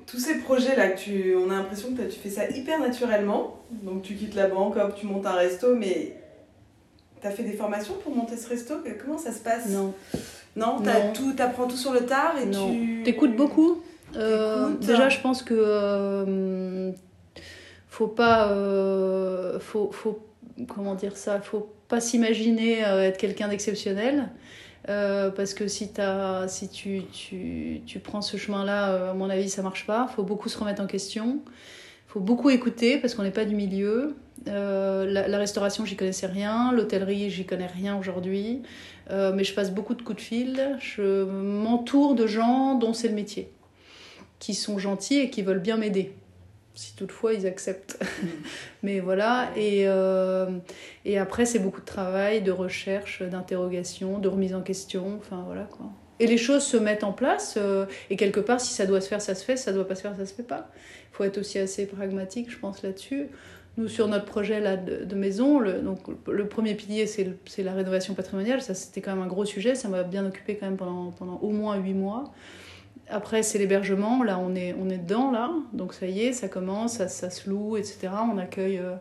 tous 0.05 0.19
ces 0.19 0.37
projets-là, 0.39 0.91
tu, 0.91 1.35
on 1.35 1.49
a 1.49 1.55
l'impression 1.55 1.89
que 1.95 2.03
tu 2.03 2.19
fais 2.19 2.29
ça 2.29 2.47
hyper 2.49 2.79
naturellement. 2.79 3.59
Donc, 3.81 4.03
tu 4.03 4.13
quittes 4.13 4.35
la 4.35 4.47
banque, 4.47 4.77
hop, 4.77 4.95
tu 4.95 5.07
montes 5.07 5.25
un 5.25 5.33
resto, 5.33 5.75
mais 5.75 6.13
T'as 7.21 7.31
fait 7.31 7.43
des 7.43 7.53
formations 7.53 7.95
pour 8.03 8.15
monter 8.15 8.37
ce 8.37 8.47
resto? 8.47 8.75
Comment 9.03 9.17
ça 9.17 9.31
se 9.31 9.39
passe? 9.39 9.69
Non. 9.69 9.93
Non, 10.55 10.77
as 10.85 11.11
tout, 11.13 11.33
t'apprends 11.33 11.67
tout 11.67 11.75
sur 11.75 11.93
le 11.93 12.05
tard 12.05 12.35
et 12.41 12.45
non. 12.45 12.71
tu. 12.71 13.01
T'écoutes 13.03 13.35
beaucoup? 13.35 13.81
Euh, 14.17 14.75
déjà, 14.81 15.09
je 15.09 15.19
pense 15.19 15.43
que 15.43 15.53
euh, 15.55 16.91
faut 17.89 18.07
pas, 18.07 18.51
euh, 18.51 19.59
faut, 19.59 19.91
faut, 19.91 20.19
comment 20.67 20.95
dire 20.95 21.17
ça, 21.17 21.39
faut 21.41 21.71
pas 21.87 21.99
s'imaginer 21.99 22.79
être 22.79 23.17
quelqu'un 23.17 23.47
d'exceptionnel. 23.47 24.29
parce 24.85 25.53
que 25.53 25.67
si, 25.67 25.89
as, 25.97 26.47
si 26.47 26.69
tu, 26.69 27.03
tu, 27.11 27.81
tu 27.85 27.99
prends 27.99 28.21
ce 28.21 28.37
chemin-là, 28.37 29.11
à 29.11 29.13
mon 29.13 29.29
avis, 29.29 29.49
ça 29.49 29.61
marche 29.61 29.85
pas. 29.85 30.07
Il 30.11 30.15
faut 30.15 30.23
beaucoup 30.23 30.49
se 30.49 30.57
remettre 30.57 30.81
en 30.81 30.87
question. 30.87 31.39
Il 31.45 32.11
faut 32.11 32.19
beaucoup 32.19 32.49
écouter 32.49 32.97
parce 32.97 33.15
qu'on 33.15 33.23
n'est 33.23 33.31
pas 33.31 33.45
du 33.45 33.55
milieu. 33.55 34.15
Euh, 34.47 35.05
la, 35.05 35.37
restauration, 35.37 35.85
j'y 35.85 35.95
connaissais 35.95 36.27
rien. 36.27 36.71
L'hôtellerie, 36.71 37.29
j'y 37.29 37.45
connais 37.45 37.67
rien 37.67 37.97
aujourd'hui. 37.97 38.61
Euh, 39.09 39.31
mais 39.33 39.43
je 39.43 39.53
passe 39.53 39.71
beaucoup 39.71 39.93
de 39.93 40.01
coups 40.01 40.17
de 40.17 40.21
fil. 40.21 40.77
Je 40.79 41.23
m'entoure 41.23 42.15
de 42.15 42.27
gens 42.27 42.75
dont 42.75 42.93
c'est 42.93 43.07
le 43.07 43.15
métier, 43.15 43.49
qui 44.39 44.53
sont 44.53 44.77
gentils 44.77 45.19
et 45.19 45.29
qui 45.29 45.41
veulent 45.41 45.59
bien 45.59 45.77
m'aider. 45.77 46.13
Si 46.75 46.95
toutefois 46.95 47.33
ils 47.33 47.47
acceptent. 47.47 47.97
Mm. 48.01 48.27
mais 48.83 48.99
voilà. 48.99 49.49
Et, 49.55 49.87
euh, 49.87 50.47
et 51.05 51.17
après, 51.17 51.45
c'est 51.45 51.59
beaucoup 51.59 51.81
de 51.81 51.85
travail, 51.85 52.41
de 52.41 52.51
recherche, 52.51 53.23
d'interrogation, 53.23 54.19
de 54.19 54.27
remise 54.27 54.53
en 54.53 54.61
question. 54.61 55.17
Enfin 55.17 55.43
voilà 55.45 55.63
quoi. 55.63 55.87
Et 56.19 56.25
les 56.25 56.37
choses 56.37 56.63
se 56.63 56.77
mettent 56.77 57.03
en 57.03 57.13
place. 57.13 57.59
et 58.09 58.15
quelque 58.15 58.39
part, 58.39 58.59
si 58.59 58.73
ça 58.73 58.85
doit 58.87 59.01
se 59.01 59.07
faire, 59.07 59.21
ça 59.21 59.35
se 59.35 59.43
fait. 59.43 59.55
Si 59.55 59.63
ça 59.63 59.73
doit 59.73 59.87
pas 59.87 59.95
se 59.95 60.01
faire, 60.01 60.15
ça 60.17 60.25
se 60.25 60.33
fait 60.33 60.43
pas. 60.43 60.71
Il 61.11 61.15
faut 61.15 61.23
être 61.23 61.37
aussi 61.37 61.59
assez 61.59 61.85
pragmatique, 61.85 62.49
je 62.49 62.57
pense, 62.57 62.81
là-dessus. 62.81 63.27
Nous, 63.77 63.87
sur 63.87 64.07
notre 64.07 64.25
projet 64.25 64.59
là, 64.59 64.75
de, 64.75 65.15
maison, 65.15 65.59
le, 65.59 65.73
donc, 65.73 65.99
le 66.27 66.47
premier 66.47 66.73
pilier, 66.73 67.05
c'est 67.05 67.63
la 67.63 67.73
rénovation 67.73 68.15
patrimoniale. 68.15 68.61
Ça, 68.63 68.73
c'était 68.73 69.01
quand 69.01 69.13
même 69.13 69.23
un 69.23 69.27
gros 69.27 69.45
sujet. 69.45 69.75
Ça 69.75 69.87
m'a 69.87 70.01
bien 70.01 70.25
occupé 70.25 70.57
quand 70.57 70.65
même 70.65 70.77
pendant, 70.77 71.11
pendant 71.11 71.37
au 71.43 71.51
moins 71.51 71.75
huit 71.77 71.93
mois. 71.93 72.33
Après, 73.09 73.43
c'est 73.43 73.57
l'hébergement. 73.57 74.23
Là, 74.23 74.39
on 74.39 74.55
est, 74.55 74.75
on 74.79 74.89
est 74.89 74.97
dedans, 74.97 75.31
là. 75.31 75.51
Donc, 75.73 75.93
ça 75.93 76.07
y 76.07 76.21
est, 76.21 76.33
ça 76.33 76.47
commence, 76.47 76.93
ça, 76.93 77.07
ça 77.07 77.29
se 77.29 77.49
loue, 77.49 77.77
etc. 77.77 78.09
On 78.33 78.37
accueille 78.37 78.79
euh, 78.79 78.95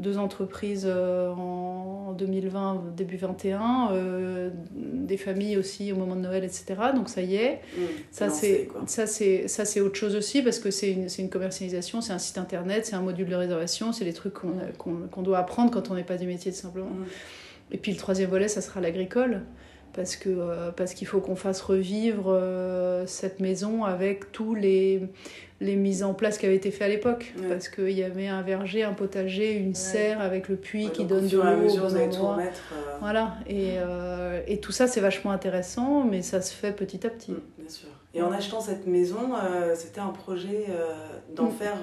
deux 0.00 0.18
entreprises 0.18 0.86
euh, 0.86 1.30
en 1.30 2.12
2020, 2.14 2.94
début 2.96 3.16
2021, 3.16 3.90
euh, 3.92 4.50
des 4.74 5.16
familles 5.16 5.58
aussi 5.58 5.92
au 5.92 5.96
moment 5.96 6.16
de 6.16 6.22
Noël, 6.22 6.42
etc. 6.42 6.64
Donc 6.94 7.08
ça 7.08 7.20
y 7.20 7.36
est. 7.36 7.60
Mmh, 7.76 7.80
ça, 8.10 8.30
c'est, 8.30 8.68
ça, 8.86 9.06
c'est, 9.06 9.46
ça, 9.46 9.64
c'est 9.64 9.80
autre 9.80 9.96
chose 9.96 10.16
aussi 10.16 10.42
parce 10.42 10.58
que 10.58 10.70
c'est 10.70 10.90
une, 10.90 11.08
une 11.18 11.28
commercialisation, 11.28 12.00
c'est 12.00 12.14
un 12.14 12.18
site 12.18 12.38
internet, 12.38 12.86
c'est 12.86 12.96
un 12.96 13.02
module 13.02 13.28
de 13.28 13.34
réservation, 13.34 13.92
c'est 13.92 14.06
des 14.06 14.14
trucs 14.14 14.34
qu'on, 14.34 14.54
qu'on, 15.10 15.22
doit 15.22 15.38
apprendre 15.38 15.70
quand 15.70 15.90
on 15.90 15.94
n'est 15.94 16.04
pas 16.04 16.16
du 16.16 16.26
métier, 16.26 16.50
tout 16.50 16.58
simplement. 16.58 16.86
Mmh. 16.86 17.04
Et 17.72 17.78
puis 17.78 17.92
le 17.92 17.98
troisième 17.98 18.30
volet, 18.30 18.48
ça 18.48 18.62
sera 18.62 18.80
l'agricole 18.80 19.42
parce 19.92 20.16
que 20.16 20.28
euh, 20.28 20.70
parce 20.72 20.94
qu'il 20.94 21.06
faut 21.06 21.20
qu'on 21.20 21.36
fasse 21.36 21.60
revivre 21.60 22.26
euh, 22.28 23.06
cette 23.06 23.40
maison 23.40 23.84
avec 23.84 24.32
tous 24.32 24.54
les 24.54 25.02
les 25.60 25.76
mises 25.76 26.02
en 26.02 26.14
place 26.14 26.38
qui 26.38 26.46
avaient 26.46 26.56
été 26.56 26.70
faites 26.70 26.82
à 26.82 26.88
l'époque. 26.88 27.34
Parce 27.48 27.68
qu'il 27.68 27.90
y 27.90 28.02
avait 28.02 28.28
un 28.28 28.40
verger 28.40 28.82
un 28.82 28.94
potager 28.94 29.52
une 29.52 29.74
serre 29.74 30.20
avec 30.20 30.48
le 30.48 30.56
puits 30.56 30.90
qui 30.90 31.04
donne 31.04 31.26
de 31.26 31.36
l'eau 31.36 31.42
euh, 31.42 32.50
voilà. 33.00 33.34
Et, 33.46 33.74
et 34.46 34.60
tout 34.60 34.72
ça 34.72 34.86
c'est 34.86 35.00
vachement 35.00 35.32
intéressant 35.32 36.04
mais 36.04 36.22
ça 36.22 36.40
se 36.40 36.54
fait 36.54 36.72
petit 36.72 37.06
à 37.06 37.10
petit. 37.10 37.32
Mm, 37.32 37.40
bien 37.58 37.68
sûr. 37.68 37.88
Et 38.14 38.22
en 38.22 38.32
achetant 38.32 38.60
cette 38.60 38.86
maison 38.86 39.32
c'était 39.74 40.00
un 40.00 40.10
projet 40.10 40.66
d'en 41.34 41.46
mm. 41.46 41.52
faire 41.52 41.78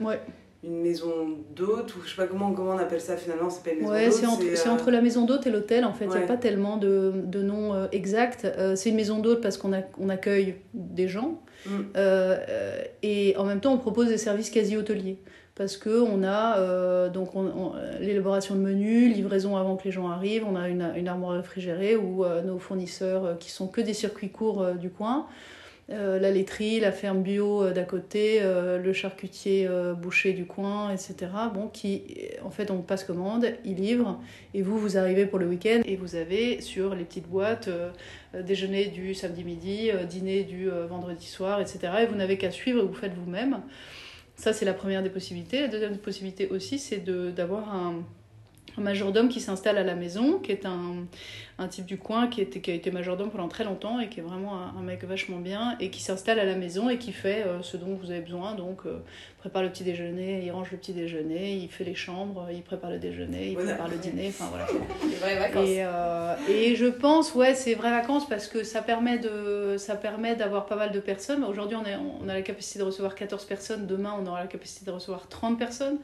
ouais 0.00 0.20
une 0.64 0.80
maison 0.80 1.38
d'hôte 1.54 1.94
ou 1.94 2.00
je 2.04 2.10
sais 2.10 2.16
pas 2.16 2.26
comment, 2.26 2.52
comment 2.52 2.72
on 2.72 2.78
appelle 2.78 3.00
ça 3.00 3.16
finalement, 3.16 3.48
c'est 3.48 3.62
pas 3.62 3.70
une 3.70 3.80
maison 3.80 3.92
ouais, 3.92 4.06
d'hôte. 4.06 4.14
c'est 4.14 4.26
entre, 4.26 4.56
c'est 4.56 4.68
entre 4.68 4.90
la 4.90 5.00
maison 5.00 5.24
d'hôte 5.24 5.46
et 5.46 5.50
l'hôtel 5.50 5.84
en 5.84 5.92
fait, 5.92 6.06
il 6.06 6.10
n'y 6.10 6.16
a 6.16 6.26
pas 6.26 6.36
tellement 6.36 6.78
de, 6.78 7.12
de 7.24 7.42
noms 7.42 7.74
euh, 7.74 7.86
exacts. 7.92 8.44
Euh, 8.44 8.74
c'est 8.74 8.90
une 8.90 8.96
maison 8.96 9.20
d'hôte 9.20 9.40
parce 9.40 9.56
qu'on 9.56 9.70
on 9.98 10.08
accueille 10.08 10.56
des 10.74 11.06
gens 11.06 11.40
mm. 11.66 11.70
euh, 11.96 12.82
et 13.04 13.36
en 13.36 13.44
même 13.44 13.60
temps 13.60 13.72
on 13.72 13.78
propose 13.78 14.08
des 14.08 14.18
services 14.18 14.50
quasi 14.50 14.76
hôteliers 14.76 15.18
parce 15.54 15.76
que 15.76 16.00
on 16.00 16.24
a 16.24 17.08
donc 17.08 17.34
on, 17.34 17.72
l'élaboration 18.00 18.54
de 18.54 18.60
menus, 18.60 19.14
livraison 19.14 19.56
avant 19.56 19.76
que 19.76 19.84
les 19.84 19.90
gens 19.90 20.08
arrivent, 20.08 20.44
on 20.48 20.54
a 20.54 20.68
une, 20.68 20.92
une 20.96 21.08
armoire 21.08 21.32
réfrigérée 21.32 21.96
où 21.96 22.24
nos 22.44 22.60
fournisseurs 22.60 23.38
qui 23.40 23.50
sont 23.50 23.66
que 23.66 23.80
des 23.80 23.94
circuits 23.94 24.30
courts 24.30 24.64
du 24.74 24.88
coin 24.88 25.26
euh, 25.90 26.18
la 26.18 26.30
laiterie, 26.30 26.80
la 26.80 26.92
ferme 26.92 27.22
bio 27.22 27.64
euh, 27.64 27.72
d'à 27.72 27.84
côté, 27.84 28.40
euh, 28.42 28.76
le 28.78 28.92
charcutier 28.92 29.68
boucher 29.96 30.34
du 30.34 30.44
coin, 30.44 30.92
etc. 30.92 31.14
Bon, 31.54 31.68
qui, 31.68 32.02
en 32.44 32.50
fait, 32.50 32.70
on 32.70 32.82
passe 32.82 33.04
commande, 33.04 33.46
ils 33.64 33.76
livrent, 33.76 34.20
et 34.52 34.60
vous, 34.60 34.78
vous 34.78 34.98
arrivez 34.98 35.24
pour 35.24 35.38
le 35.38 35.46
week-end, 35.46 35.80
et 35.86 35.96
vous 35.96 36.14
avez 36.14 36.60
sur 36.60 36.94
les 36.94 37.04
petites 37.04 37.28
boîtes 37.28 37.70
déjeuner 38.34 38.86
du 38.86 39.14
samedi 39.14 39.44
midi, 39.44 39.90
dîner 40.08 40.44
du 40.44 40.68
vendredi 40.88 41.26
soir, 41.26 41.60
etc. 41.60 41.78
Et 42.02 42.06
vous 42.06 42.16
n'avez 42.16 42.36
qu'à 42.36 42.50
suivre 42.50 42.82
et 42.82 42.86
vous 42.86 42.94
faites 42.94 43.14
vous-même. 43.14 43.62
Ça, 44.36 44.52
c'est 44.52 44.64
la 44.64 44.74
première 44.74 45.02
des 45.02 45.10
possibilités. 45.10 45.60
La 45.60 45.68
deuxième 45.68 45.96
possibilité 45.96 46.48
aussi, 46.48 46.78
c'est 46.78 47.02
d'avoir 47.34 47.74
un 47.74 48.04
un 48.78 48.80
majordome 48.80 49.28
qui 49.28 49.40
s'installe 49.40 49.76
à 49.78 49.82
la 49.82 49.94
maison, 49.94 50.38
qui 50.38 50.52
est 50.52 50.64
un, 50.64 51.06
un 51.58 51.66
type 51.66 51.86
du 51.86 51.98
coin 51.98 52.28
qui, 52.28 52.40
était, 52.40 52.60
qui 52.60 52.70
a 52.70 52.74
été 52.74 52.92
majordome 52.92 53.30
pendant 53.30 53.48
très 53.48 53.64
longtemps 53.64 53.98
et 53.98 54.08
qui 54.08 54.20
est 54.20 54.22
vraiment 54.22 54.56
un, 54.56 54.82
mec 54.82 55.02
vachement 55.04 55.38
bien 55.38 55.76
et 55.80 55.90
qui 55.90 56.00
s'installe 56.00 56.38
à 56.38 56.44
la 56.44 56.54
maison 56.54 56.88
et 56.88 56.98
qui 56.98 57.12
fait 57.12 57.44
euh, 57.44 57.62
ce 57.62 57.76
dont 57.76 57.94
vous 58.00 58.12
avez 58.12 58.20
besoin. 58.20 58.54
Donc, 58.54 58.86
euh, 58.86 58.98
prépare 59.38 59.64
le 59.64 59.70
petit 59.70 59.82
déjeuner, 59.82 60.44
il 60.44 60.52
range 60.52 60.70
le 60.70 60.78
petit 60.78 60.92
déjeuner, 60.92 61.56
il 61.56 61.68
fait 61.68 61.82
les 61.82 61.96
chambres, 61.96 62.46
il 62.52 62.62
prépare 62.62 62.90
le 62.90 62.98
déjeuner, 62.98 63.48
il 63.48 63.56
prépare 63.56 63.88
le 63.88 63.96
dîner. 63.96 64.28
Enfin 64.28 64.46
voilà. 64.50 64.66
vraies 65.20 65.38
vacances. 65.38 65.68
Et, 65.68 65.78
euh, 65.80 66.36
et, 66.48 66.76
je 66.76 66.86
pense, 66.86 67.34
ouais, 67.34 67.54
c'est 67.54 67.74
vraies 67.74 67.90
vacances 67.90 68.28
parce 68.28 68.46
que 68.46 68.62
ça 68.62 68.80
permet 68.80 69.18
de, 69.18 69.74
ça 69.78 69.96
permet 69.96 70.36
d'avoir 70.36 70.66
pas 70.66 70.76
mal 70.76 70.92
de 70.92 71.00
personnes. 71.00 71.42
Aujourd'hui, 71.42 71.76
on, 71.76 72.24
on 72.24 72.28
a 72.28 72.34
la 72.34 72.42
capacité 72.42 72.78
de 72.78 72.84
recevoir 72.84 73.16
14 73.16 73.44
personnes. 73.46 73.86
Demain, 73.88 74.14
on 74.22 74.26
aura 74.26 74.40
la 74.40 74.46
capacité 74.46 74.86
de 74.86 74.92
recevoir 74.92 75.26
30 75.28 75.58
personnes. 75.58 75.98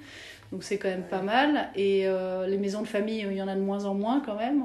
Donc 0.52 0.62
c'est 0.62 0.78
quand 0.78 0.88
même 0.88 1.04
pas 1.04 1.22
mal. 1.22 1.70
Et 1.74 2.06
euh, 2.06 2.46
les 2.46 2.58
maisons 2.58 2.82
de 2.82 2.86
famille, 2.86 3.26
il 3.28 3.36
y 3.36 3.42
en 3.42 3.48
a 3.48 3.54
de 3.54 3.60
moins 3.60 3.84
en 3.84 3.94
moins 3.94 4.20
quand 4.24 4.36
même. 4.36 4.64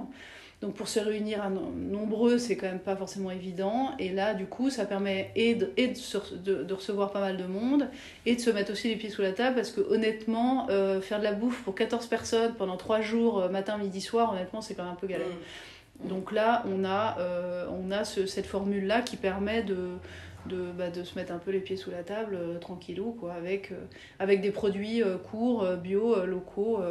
Donc 0.62 0.74
pour 0.74 0.89
se 0.89 1.00
réunir 1.00 1.41
à 1.41 1.50
nombreux, 1.50 2.38
c'est 2.38 2.57
quand 2.57 2.67
même 2.67 2.79
pas 2.79 2.95
forcément 2.95 3.31
évident. 3.31 3.91
Et 3.98 4.09
là, 4.09 4.33
du 4.33 4.45
coup, 4.45 4.69
ça 4.69 4.86
permet 4.86 5.31
et, 5.36 5.55
de, 5.55 5.71
et 5.77 5.88
de, 5.88 6.63
de, 6.63 6.74
recevoir 6.74 7.12
pas 7.12 7.21
mal 7.21 7.38
de 7.38 7.45
monde 7.45 7.88
et 8.25 8.36
de 8.36 8.41
se 8.41 8.50
mettre 8.50 8.74
aussi 8.74 8.89
les 8.89 8.98
pieds 8.98 9.09
sous 9.09 9.21
la 9.21 9.31
table 9.31 9.55
parce 9.55 9.71
que 9.71 9.79
honnêtement, 9.79 10.67
euh, 10.69 11.00
faire 11.00 11.19
de 11.19 11.24
la 11.24 11.31
bouffe 11.31 11.63
pour 11.63 11.75
14 11.75 12.07
personnes 12.07 12.55
pendant 12.55 12.75
3 12.75 13.00
jours, 13.00 13.39
euh, 13.39 13.50
matin, 13.50 13.77
midi, 13.77 14.01
soir, 14.01 14.33
honnêtement, 14.33 14.59
c'est 14.59 14.75
quand 14.75 14.83
même 14.83 14.91
un 14.91 14.95
peu 14.95 15.07
galère. 15.07 15.27
Mmh. 15.27 16.09
Donc 16.09 16.33
là, 16.33 16.63
on 16.65 16.86
a, 16.86 17.17
on 17.69 17.91
a 17.91 18.05
cette 18.05 18.45
formule-là 18.45 19.01
qui 19.01 19.17
permet 19.17 19.63
de 19.63 19.98
de, 20.50 20.72
bah, 20.77 20.89
de 20.89 21.03
se 21.03 21.18
mettre 21.18 21.32
un 21.32 21.38
peu 21.38 21.51
les 21.51 21.60
pieds 21.60 21.77
sous 21.77 21.91
la 21.91 22.03
table, 22.03 22.36
euh, 22.36 22.60
tranquillou, 22.60 23.15
quoi, 23.20 23.34
avec, 23.34 23.72
euh, 23.72 23.86
avec 24.20 24.41
des 24.41 24.51
produits 24.51 25.01
euh, 25.01 25.18
courts, 25.18 25.65
bio, 25.77 26.25
locaux, 26.25 26.82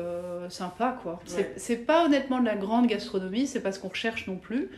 sympas, 0.49 0.93
quoi. 1.03 1.21
C'est 1.57 1.77
pas 1.77 2.07
honnêtement 2.07 2.41
de 2.41 2.47
la 2.47 2.57
grande 2.57 2.87
gastronomie, 2.87 3.47
c'est 3.47 3.61
pas 3.61 3.73
ce 3.73 3.81
qu'on 3.81 3.89
recherche 3.89 4.27
non 4.27 4.37
plus. 4.37 4.71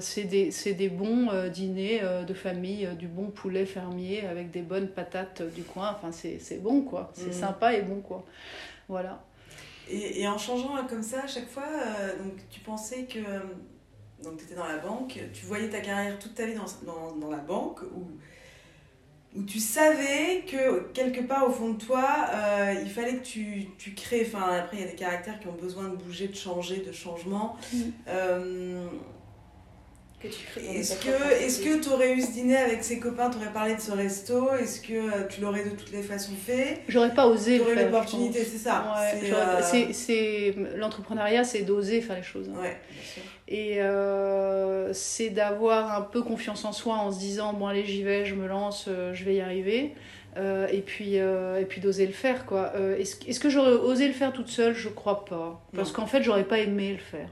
c'est 0.00 0.24
des, 0.24 0.50
des, 0.74 0.88
bons 0.88 1.28
dîners 1.52 2.02
de 2.26 2.34
famille, 2.34 2.88
du 2.98 3.06
bon 3.06 3.26
poulet 3.26 3.66
fermier 3.66 4.26
avec 4.26 4.50
des 4.50 4.62
bonnes 4.62 4.88
patates 4.88 5.42
du 5.54 5.62
coin. 5.62 5.96
Enfin, 5.96 6.10
c'est 6.12 6.62
bon, 6.62 6.82
quoi. 6.82 7.12
C'est 7.14 7.28
mmh. 7.28 7.32
sympa 7.32 7.74
et 7.74 7.82
bon, 7.82 8.00
quoi. 8.00 8.24
Voilà. 8.88 9.22
Et, 9.88 10.22
et, 10.22 10.28
en 10.28 10.38
changeant 10.38 10.76
comme 10.88 11.02
ça 11.02 11.24
à 11.24 11.26
chaque 11.26 11.48
fois, 11.48 11.68
donc 12.22 12.34
tu 12.50 12.60
pensais 12.60 13.04
que 13.04 13.20
donc 14.22 14.36
tu 14.38 14.44
étais 14.44 14.54
dans 14.54 14.66
la 14.66 14.78
banque, 14.78 15.18
tu 15.32 15.46
voyais 15.46 15.68
ta 15.68 15.80
carrière 15.80 16.18
toute 16.18 16.34
ta 16.34 16.46
vie 16.46 16.54
dans, 16.54 16.66
dans, 16.86 17.16
dans 17.16 17.30
la 17.30 17.38
banque, 17.38 17.80
où, 17.94 18.06
où 19.38 19.42
tu 19.44 19.58
savais 19.60 20.44
que 20.46 20.90
quelque 20.92 21.20
part 21.20 21.46
au 21.48 21.52
fond 21.52 21.70
de 21.70 21.78
toi, 21.78 22.26
euh, 22.34 22.74
il 22.82 22.90
fallait 22.90 23.16
que 23.16 23.24
tu, 23.24 23.66
tu 23.78 23.94
crées, 23.94 24.26
enfin 24.26 24.52
après 24.58 24.78
il 24.78 24.80
y 24.80 24.86
a 24.86 24.90
des 24.90 24.96
caractères 24.96 25.38
qui 25.38 25.46
ont 25.48 25.56
besoin 25.60 25.84
de 25.84 25.96
bouger, 25.96 26.28
de 26.28 26.36
changer, 26.36 26.78
de 26.78 26.92
changement. 26.92 27.56
Mm. 27.72 27.78
Euh, 28.08 28.86
que 30.20 30.28
tu 30.28 30.44
crées. 30.44 30.78
Est-ce 30.78 30.96
que 30.96 31.32
est-ce 31.32 31.62
que 31.62 31.82
tu 31.82 31.88
aurais 31.88 32.12
eu 32.12 32.20
ce 32.20 32.32
dîner 32.32 32.56
avec 32.56 32.84
ses 32.84 32.98
copains, 32.98 33.30
tu 33.30 33.38
aurais 33.38 33.52
parlé 33.52 33.74
de 33.74 33.80
ce 33.80 33.92
resto, 33.92 34.52
est-ce 34.54 34.80
que 34.82 34.92
euh, 34.92 35.26
tu 35.28 35.40
l'aurais 35.40 35.64
de 35.64 35.70
toutes 35.70 35.92
les 35.92 36.02
façons 36.02 36.34
fait? 36.34 36.82
J'aurais 36.88 37.14
pas 37.14 37.26
osé 37.26 37.58
le 37.58 37.64
faire. 37.64 37.86
l'opportunité, 37.86 38.44
c'est 38.44 38.58
ça. 38.58 38.94
Ouais, 39.14 39.92
c'est 39.92 40.54
l'entrepreneuriat, 40.76 41.44
c'est 41.44 41.62
d'oser 41.62 42.00
faire 42.00 42.16
les 42.16 42.22
choses. 42.22 42.50
Hein. 42.50 42.60
Ouais, 42.60 42.80
bien 42.90 43.02
sûr. 43.02 43.22
Et 43.50 43.82
euh, 43.82 44.92
c'est 44.92 45.30
d'avoir 45.30 45.96
un 45.98 46.02
peu 46.02 46.22
confiance 46.22 46.64
en 46.64 46.72
soi 46.72 46.94
en 46.94 47.10
se 47.10 47.18
disant 47.18 47.52
bon 47.52 47.66
allez 47.66 47.84
j'y 47.84 48.04
vais, 48.04 48.24
je 48.24 48.36
me 48.36 48.46
lance, 48.46 48.86
euh, 48.88 49.12
je 49.12 49.24
vais 49.24 49.34
y 49.34 49.40
arriver. 49.40 49.92
Euh, 50.36 50.68
et 50.70 50.80
puis, 50.80 51.16
et 51.16 51.66
puis 51.68 51.80
d'oser 51.80 52.06
le 52.06 52.12
faire 52.12 52.46
quoi. 52.46 52.72
est-ce, 52.98 53.16
est-ce 53.26 53.40
que 53.40 53.50
j'aurais 53.50 53.72
osé 53.72 54.06
le 54.06 54.14
faire 54.14 54.32
toute 54.32 54.46
seule? 54.46 54.74
Je 54.74 54.88
crois 54.88 55.24
pas. 55.24 55.60
Parce 55.74 55.90
qu'en 55.90 56.06
fait 56.06 56.22
j'aurais 56.22 56.44
pas 56.44 56.58
aimé 56.58 56.92
le 56.92 56.98
faire. 56.98 57.28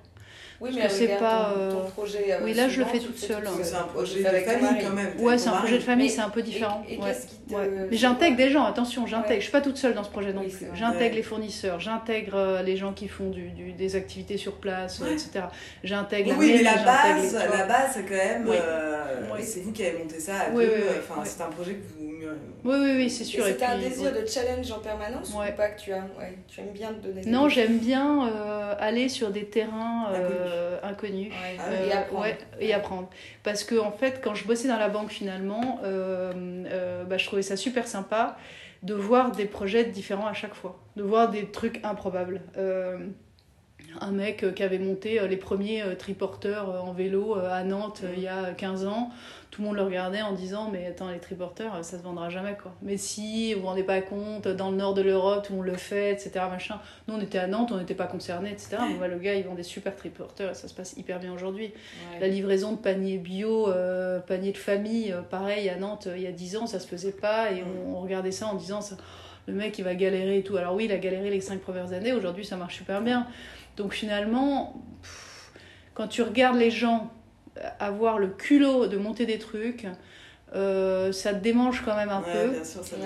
Oui, 0.61 0.71
mais 0.75 0.89
c'est 0.89 1.19
pas. 1.19 1.55
Ton, 1.55 1.83
ton 1.83 1.91
projet, 1.91 2.37
oui, 2.43 2.53
là, 2.53 2.69
je 2.69 2.81
le 2.81 2.87
fais 2.87 2.99
toute 2.99 3.19
seule. 3.19 3.49
C'est 3.63 3.75
un 3.75 3.85
projet 3.85 4.23
de 4.23 4.25
famille 4.25 4.83
quand 4.83 4.93
même. 4.93 5.21
Ouais, 5.21 5.39
c'est 5.39 5.49
un 5.49 5.57
projet 5.57 5.79
de 5.79 5.83
famille, 5.83 6.11
c'est 6.11 6.21
un 6.21 6.31
peu 6.31 6.43
différent. 6.43 6.85
Et, 6.89 6.99
ouais. 6.99 7.05
ouais. 7.51 7.87
Mais 7.91 7.97
j'intègre 7.97 8.37
des 8.37 8.51
gens, 8.51 8.65
attention, 8.65 9.07
j'intègre. 9.07 9.41
Je 9.41 9.45
suis 9.45 9.53
pas 9.53 9.61
toute 9.61 9.77
seule 9.77 9.95
dans 9.95 10.05
ce 10.05 10.11
projet 10.11 10.33
non 10.33 10.43
plus. 10.43 10.67
J'intègre 10.75 11.17
les 11.17 11.23
fournisseurs, 11.23 11.81
j'intègre 11.81 12.63
les 12.65 12.77
gens 12.77 12.93
qui 12.93 13.09
font 13.09 13.31
du, 13.31 13.51
du, 13.51 13.73
des 13.73 13.97
activités 13.97 14.37
sur 14.37 14.57
place, 14.57 15.01
etc. 15.01 15.47
J'intègre 15.85 16.35
oui, 16.39 16.55
mais 16.57 16.63
la 16.63 16.77
base, 16.77 17.35
la 17.35 17.67
base, 17.67 17.91
c'est 17.95 18.03
quand 18.03 18.15
même. 18.15 18.49
C'est 19.41 19.61
vous 19.61 19.73
qui 19.73 19.85
avez 19.85 19.99
monté 19.99 20.19
ça. 20.19 20.33
Enfin, 20.53 21.23
c'est 21.25 21.43
un 21.43 21.47
projet 21.47 21.75
que 21.75 21.83
vous 21.99 22.09
oui, 22.65 22.77
oui, 22.81 22.93
oui, 22.97 23.11
c'est 23.11 23.25
sûr. 23.25 23.45
C'est 23.45 23.63
un 23.63 23.79
désir 23.79 24.13
de 24.13 24.27
challenge 24.27 24.71
en 24.71 24.79
permanence 24.79 25.31
ou 25.31 25.57
pas 25.57 25.69
que 25.69 25.81
tu 25.81 25.93
as 25.93 25.99
ouais, 26.19 26.37
Tu 26.49 26.61
aimes 26.61 26.73
bien 26.73 26.93
te 26.93 27.07
donner 27.07 27.23
Non, 27.27 27.49
j'aime 27.49 27.79
bien 27.79 28.29
euh, 28.29 28.68
aller 28.73 29.09
sur 29.09 29.31
des 29.31 29.45
terrains 29.45 30.09
euh, 30.13 30.79
inconnus, 30.83 31.33
ah 31.35 31.73
et, 31.73 31.93
euh, 31.93 31.97
apprendre. 31.97 32.27
et 32.61 32.75
apprendre. 32.75 33.11
Parce 33.43 33.65
que, 33.65 33.79
en 33.79 33.93
fait, 33.93 34.21
quand 34.23 34.35
je 34.35 34.47
bossais 34.47 34.69
dans 34.69 34.79
la 34.79 34.89
banque, 34.89 35.11
finalement, 35.11 35.81
bah, 35.83 37.17
je 37.19 37.27
trouvais 37.27 37.43
ça 37.43 37.57
super 37.57 37.87
sympa 37.87 38.37
de 38.83 38.95
voir 38.95 39.33
des 39.33 39.47
projets 39.47 39.85
différents 39.85 40.27
à 40.27 40.35
chaque 40.35 40.55
fois, 40.55 40.79
de 40.97 41.03
voir 41.03 41.31
des 41.31 41.47
trucs 41.47 41.81
improbables. 41.85 42.43
Un 44.01 44.11
mec 44.11 44.55
qui 44.55 44.63
avait 44.63 44.79
monté 44.79 45.27
les 45.27 45.37
premiers 45.37 45.83
triporteurs 45.99 46.85
en 46.85 46.93
vélo 46.93 47.37
à 47.37 47.65
Nantes 47.65 48.03
il 48.17 48.23
y 48.23 48.29
a 48.29 48.53
15 48.53 48.87
ans 48.87 49.11
tout 49.51 49.63
le 49.63 49.69
monde 49.69 49.77
le 49.77 49.83
regardait 49.83 50.21
en 50.21 50.33
disant 50.33 50.69
mais 50.71 50.87
attends 50.87 51.11
les 51.11 51.19
triporteurs 51.19 51.83
ça 51.83 51.99
se 51.99 52.03
vendra 52.03 52.29
jamais 52.29 52.57
quoi. 52.61 52.75
Mais 52.83 52.97
si 52.97 53.55
vous 53.55 53.61
vous 53.61 53.67
rendez 53.67 53.83
pas 53.83 54.01
compte 54.03 54.47
dans 54.47 54.71
le 54.71 54.77
nord 54.77 54.95
de 54.95 55.03
l'Europe 55.03 55.45
tout 55.47 55.53
le 55.53 55.59
monde 55.59 55.67
le 55.67 55.77
fait 55.77 56.13
etc 56.13 56.45
machin. 56.51 56.81
Nous 57.07 57.15
on 57.15 57.21
était 57.21 57.39
à 57.39 57.47
Nantes 57.47 57.71
on 57.73 57.79
n'était 57.79 57.95
pas 57.95 58.07
concernés 58.07 58.51
etc 58.51 58.77
ouais. 59.01 59.09
le 59.09 59.19
gars 59.19 59.35
il 59.35 59.45
vend 59.45 59.55
des 59.55 59.63
super 59.63 59.97
triporteurs 59.97 60.51
et 60.51 60.55
ça 60.55 60.69
se 60.69 60.75
passe 60.75 60.95
hyper 60.97 61.19
bien 61.19 61.33
aujourd'hui. 61.33 61.73
La 62.21 62.29
livraison 62.29 62.73
de 62.73 62.77
paniers 62.77 63.19
bio 63.19 63.71
euh, 63.71 64.21
paniers 64.21 64.53
de 64.53 64.59
famille 64.59 65.13
euh, 65.13 65.23
pareil 65.23 65.69
à 65.71 65.77
Nantes 65.77 66.09
euh, 66.09 66.17
il 66.17 66.23
y 66.23 66.27
a 66.27 66.33
10 66.33 66.57
ans 66.59 66.67
ça 66.67 66.79
se 66.79 66.87
faisait 66.87 67.13
pas 67.13 67.51
et 67.51 67.65
on, 67.87 68.01
regardait 68.01 68.33
ça 68.33 68.47
en 68.47 68.55
disant 68.55 68.81
ça, 68.81 68.97
le 69.47 69.55
mec 69.55 69.79
il 69.79 69.85
va 69.85 69.95
galérer 69.95 70.39
et 70.39 70.43
tout. 70.43 70.57
Alors 70.57 70.75
oui 70.75 70.85
il 70.85 70.93
a 70.93 70.99
galéré 70.99 71.31
les 71.31 71.41
5 71.41 71.61
premières 71.61 71.93
années 71.93 72.13
aujourd'hui 72.13 72.45
ça 72.45 72.57
marche 72.57 72.77
super 72.77 73.01
bien. 73.01 73.27
Donc 73.79 73.95
finalement 73.95 74.75
quand 75.95 76.07
tu 76.07 76.23
regardes 76.23 76.59
les 76.59 76.71
gens 76.71 77.11
avoir 77.79 78.19
le 78.19 78.29
culot 78.29 78.87
de 78.87 78.97
monter 78.97 79.27
des 79.27 79.39
trucs, 79.39 79.87
euh, 80.55 81.13
ça 81.13 81.35
te 81.35 81.43
démange 81.43 81.83
quand 81.85 81.97
même 81.97 82.11
un 82.11 82.23
peu. 82.23 82.51
Bien 82.51 82.65
sûr, 82.65 82.85
ça 82.85 82.97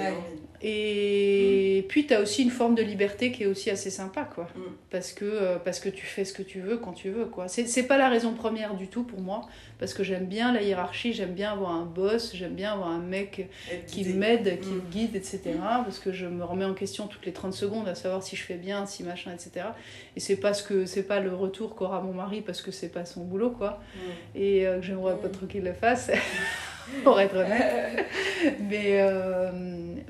et 0.64 1.82
mm. 1.82 1.88
puis, 1.88 2.06
tu 2.06 2.14
as 2.14 2.20
aussi 2.20 2.42
une 2.42 2.50
forme 2.50 2.74
de 2.74 2.82
liberté 2.82 3.32
qui 3.32 3.42
est 3.42 3.46
aussi 3.46 3.68
assez 3.68 3.90
sympa, 3.90 4.24
quoi. 4.24 4.44
Mm. 4.54 4.60
Parce, 4.90 5.12
que, 5.12 5.24
euh, 5.24 5.56
parce 5.58 5.80
que 5.80 5.88
tu 5.88 6.06
fais 6.06 6.24
ce 6.24 6.32
que 6.32 6.42
tu 6.42 6.60
veux 6.60 6.76
quand 6.76 6.92
tu 6.92 7.10
veux, 7.10 7.24
quoi. 7.24 7.48
C'est 7.48 7.82
pas 7.82 7.98
la 7.98 8.08
raison 8.08 8.32
première 8.34 8.74
du 8.74 8.86
tout 8.86 9.02
pour 9.02 9.20
moi, 9.20 9.42
parce 9.80 9.92
que 9.92 10.04
j'aime 10.04 10.26
bien 10.26 10.52
la 10.52 10.62
hiérarchie, 10.62 11.12
j'aime 11.12 11.34
bien 11.34 11.52
avoir 11.52 11.72
un 11.72 11.84
boss, 11.84 12.32
j'aime 12.34 12.54
bien 12.54 12.74
avoir 12.74 12.88
un 12.88 13.00
mec 13.00 13.48
qui 13.88 14.04
m'aide, 14.04 14.60
qui 14.60 14.68
mm. 14.68 14.74
me 14.74 14.80
guide, 14.90 15.16
etc. 15.16 15.40
Parce 15.84 15.98
que 15.98 16.12
je 16.12 16.26
me 16.26 16.44
remets 16.44 16.64
en 16.64 16.74
question 16.74 17.08
toutes 17.08 17.26
les 17.26 17.32
30 17.32 17.52
secondes 17.52 17.88
à 17.88 17.96
savoir 17.96 18.22
si 18.22 18.36
je 18.36 18.42
fais 18.44 18.56
bien, 18.56 18.86
si 18.86 19.02
machin, 19.02 19.32
etc. 19.32 19.66
Et 20.16 20.20
c'est 20.20 20.36
pas, 20.36 20.54
ce 20.54 20.62
que, 20.62 21.00
pas 21.02 21.18
le 21.18 21.34
retour 21.34 21.74
qu'aura 21.74 22.00
mon 22.00 22.12
mari, 22.12 22.40
parce 22.40 22.62
que 22.62 22.70
c'est 22.70 22.90
pas 22.90 23.04
son 23.04 23.24
boulot, 23.24 23.50
quoi. 23.50 23.80
Et 24.36 24.66
euh, 24.66 24.78
que 24.78 24.86
j'aimerais 24.86 25.16
pas 25.16 25.28
trop 25.28 25.46
qu'il 25.46 25.64
le 25.64 25.72
fasse. 25.72 26.10
pour 27.04 27.20
être 27.20 27.36
honnête. 27.36 28.06
mais, 28.68 29.00
euh, 29.00 29.50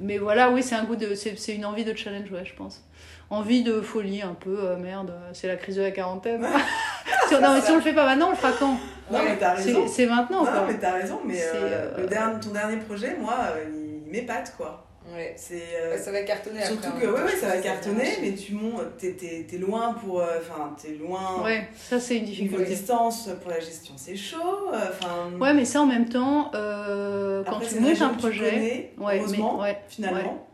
mais 0.00 0.18
voilà, 0.18 0.50
oui, 0.50 0.62
c'est 0.62 0.74
un 0.74 0.84
goût 0.84 0.96
de, 0.96 1.14
c'est, 1.14 1.54
une 1.54 1.64
envie 1.64 1.84
de 1.84 1.94
challenge, 1.94 2.30
ouais, 2.30 2.44
je 2.44 2.54
pense. 2.54 2.82
Envie 3.30 3.62
de 3.62 3.80
folie 3.80 4.22
un 4.22 4.34
peu, 4.34 4.58
euh, 4.60 4.76
merde, 4.76 5.14
c'est 5.32 5.48
la 5.48 5.56
crise 5.56 5.76
de 5.76 5.82
la 5.82 5.90
quarantaine. 5.90 6.46
si, 7.28 7.34
on, 7.34 7.40
non, 7.40 7.54
mais 7.54 7.60
si 7.60 7.70
on 7.70 7.76
le 7.76 7.80
fait 7.80 7.94
pas 7.94 8.04
maintenant, 8.04 8.28
on 8.28 8.30
le 8.30 8.36
fera 8.36 8.52
quand? 8.52 8.78
Non, 9.10 9.18
mais 9.24 9.36
t'as 9.38 9.54
raison. 9.54 9.86
C'est, 9.86 10.06
maintenant, 10.06 10.44
Non, 10.44 10.66
mais 10.66 10.78
t'as 10.78 10.92
raison, 10.92 11.20
mais 11.24 11.40
euh, 11.40 11.98
le 11.98 12.06
dernier, 12.06 12.40
ton 12.40 12.50
dernier 12.50 12.76
projet, 12.76 13.16
moi, 13.18 13.36
il 13.72 14.10
m'épate, 14.10 14.54
quoi. 14.56 14.86
Ouais. 15.14 15.35
C'est, 15.37 15.54
Ouais, 15.90 15.99
ça 15.99 16.12
va 16.12 16.23
cartonner 16.23 16.62
surtout 16.64 16.88
après. 16.88 17.00
que, 17.02 17.06
hein. 17.06 17.12
ouais, 17.12 17.23
ouais, 17.25 17.37
ça 17.37 17.49
va 17.49 17.56
cartonner, 17.59 18.02
bien. 18.02 18.12
mais 18.23 18.32
tu 18.35 18.54
montes, 18.54 18.97
t'es, 18.99 19.12
t'es, 19.12 19.47
t'es 19.50 19.59
loin 19.59 19.94
pour. 19.94 20.21
euh, 20.21 20.38
Enfin, 20.40 20.75
t'es 20.80 20.92
loin. 20.94 21.42
Ouais, 21.42 21.68
ça 21.75 21.99
c'est 22.00 22.18
une 22.18 22.25
difficulté. 22.25 22.64
distance 22.64 23.28
pour 23.42 23.50
la 23.50 23.61
gestion, 23.61 23.94
c'est 23.97 24.16
chaud. 24.16 24.38
euh, 24.73 24.78
Enfin. 24.90 25.30
Ouais, 25.40 25.52
mais 25.54 25.64
ça 25.64 25.80
en 25.82 25.87
même 25.87 26.09
temps, 26.09 26.50
euh, 26.54 27.42
quand 27.44 27.56
après, 27.56 27.68
tu 27.68 27.80
montes 27.80 28.00
un 28.02 28.09
projet. 28.11 28.50
connais, 28.50 28.92
Ouais, 28.99 29.14
mais- 29.14 29.18
heureusement, 29.18 29.61
ouais, 29.61 29.76
finalement. 29.88 30.47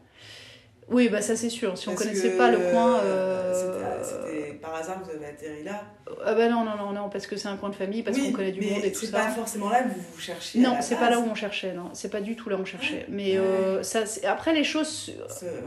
Oui, 0.90 1.08
bah 1.10 1.20
ça 1.20 1.36
c'est 1.36 1.50
sûr. 1.50 1.76
Si 1.76 1.88
on 1.88 1.94
connaissait 1.94 2.36
pas 2.36 2.50
le 2.50 2.58
coin. 2.58 2.98
euh, 3.00 3.52
euh, 3.52 4.02
C'était, 4.02 4.52
par 4.54 4.74
hasard 4.74 5.00
que 5.02 5.06
vous 5.08 5.16
avez 5.16 5.26
atterri 5.26 5.62
là. 5.62 5.82
Ah 6.24 6.34
bah 6.34 6.48
non, 6.48 6.64
non, 6.64 6.76
non, 6.78 6.92
non, 6.92 7.08
parce 7.10 7.26
que 7.26 7.36
c'est 7.36 7.48
un 7.48 7.56
coin 7.56 7.68
de 7.68 7.74
famille, 7.74 8.02
parce 8.02 8.16
Oui, 8.16 8.26
qu'on 8.30 8.32
connaît 8.38 8.52
du 8.52 8.60
mais 8.60 8.70
monde 8.70 8.84
et 8.84 8.92
tout 8.92 9.00
c'est 9.00 9.06
ça. 9.06 9.18
pas 9.18 9.28
forcément 9.28 9.68
là 9.68 9.82
que 9.82 9.88
vous 9.90 10.00
vous 10.14 10.20
cherchiez. 10.20 10.60
Non, 10.62 10.76
c'est 10.80 10.96
pas 10.96 11.10
là 11.10 11.18
où 11.20 11.24
on 11.30 11.34
cherchait, 11.34 11.72
non. 11.74 11.90
C'est 11.92 12.10
pas 12.10 12.20
du 12.22 12.34
tout 12.36 12.48
là 12.48 12.56
où 12.56 12.60
on 12.60 12.64
cherchait. 12.64 13.04
Mais 13.10 13.32
Ouais. 13.32 13.44
euh, 13.46 13.82
ça, 13.82 14.06
c'est- 14.06 14.24
après, 14.24 14.54
les 14.54 14.64
choses 14.64 15.12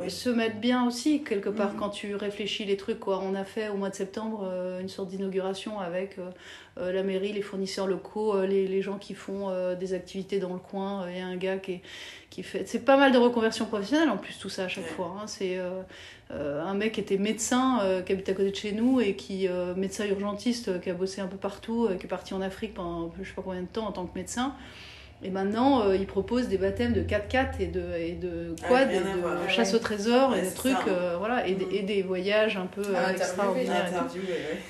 oui. 0.01 0.09
se 0.09 0.29
mettent 0.29 0.59
bien 0.59 0.85
aussi, 0.87 1.23
quelque 1.23 1.49
part, 1.49 1.73
Mhm. 1.73 1.79
quand 1.79 1.89
tu 1.89 2.15
réfléchis 2.15 2.65
les 2.65 2.77
trucs. 2.77 2.99
Quoi. 2.99 3.21
On 3.23 3.35
a 3.35 3.43
fait 3.43 3.69
au 3.69 3.75
mois 3.75 3.89
de 3.89 3.95
septembre 3.95 4.47
euh, 4.51 4.79
une 4.81 4.89
sorte 4.89 5.09
d'inauguration 5.09 5.79
avec 5.79 6.17
euh, 6.77 6.91
la 6.91 7.03
mairie, 7.03 7.33
les 7.33 7.41
fournisseurs 7.41 7.87
locaux, 7.87 8.35
euh, 8.35 8.45
les, 8.45 8.67
les 8.67 8.81
gens 8.81 8.97
qui 8.97 9.13
font 9.13 9.49
euh, 9.49 9.75
des 9.75 9.93
activités 9.93 10.39
dans 10.39 10.53
le 10.53 10.59
coin. 10.59 11.05
Il 11.09 11.17
y 11.17 11.19
a 11.21 11.25
un 11.25 11.35
gars 11.35 11.57
qui, 11.57 11.73
est- 11.73 11.81
qui 12.29 12.43
fait. 12.43 12.67
C'est 12.67 12.85
pas 12.85 12.97
mal 12.97 13.11
de 13.11 13.17
reconversion 13.17 13.65
professionnelle 13.65 14.09
en 14.09 14.17
plus, 14.17 14.37
tout 14.39 14.49
ça 14.49 14.65
à 14.65 14.67
chaque 14.67 14.85
Ouais. 14.85 14.89
fois. 14.91 15.17
hein. 15.21 15.27
C'est 15.27 15.57
un 16.33 16.73
mec 16.75 16.93
qui 16.93 17.01
était 17.01 17.17
médecin, 17.17 17.79
qui 18.05 18.13
habite 18.13 18.29
à 18.29 18.33
côté 18.33 18.51
de 18.51 18.55
chez 18.55 18.71
nous 18.71 19.01
et 19.01 19.15
qui, 19.17 19.49
médecin 19.75 20.05
urgentiste, 20.05 20.79
qui 20.81 20.89
a 20.89 20.93
bossé 20.93 21.19
un 21.19 21.27
peu 21.27 21.35
partout, 21.35 21.89
qui 21.99 22.05
est 22.05 22.09
parti 22.09 22.33
en 22.33 22.41
Afrique 22.41 22.73
pendant 22.73 23.11
je 23.21 23.27
sais 23.27 23.35
pas 23.35 23.41
combien 23.41 23.61
de 23.61 23.67
temps 23.67 23.85
en 23.87 23.91
tant 23.91 24.05
que 24.05 24.17
médecin. 24.17 24.53
Et 25.23 25.29
maintenant, 25.29 25.83
euh, 25.83 25.95
il 25.95 26.07
propose 26.07 26.47
des 26.47 26.57
baptêmes 26.57 26.93
de 26.93 27.01
4x4 27.03 27.59
et 27.59 27.67
de, 27.67 27.83
et 27.95 28.13
de 28.13 28.55
Ah, 28.63 28.67
quad, 28.67 28.91
et 28.91 28.95
de 28.97 29.19
voir. 29.21 29.37
Ah 29.45 29.47
chasse 29.47 29.69
ouais. 29.69 29.75
au 29.75 29.79
trésor, 29.79 30.31
Ouais, 30.31 30.39
et 30.39 30.41
des 30.41 30.47
c'est 30.47 30.55
trucs, 30.55 30.73
ça. 30.73 30.85
euh, 30.87 31.15
voilà, 31.19 31.45
et, 31.47 31.53
des- 31.53 31.65
Mhm. 31.65 31.71
et 31.73 31.81
des 31.83 32.01
voyages 32.01 32.57
un 32.57 32.65
peu 32.65 32.81
À 32.95 33.09
euh, 33.09 33.11
extraordinaires. 33.11 33.91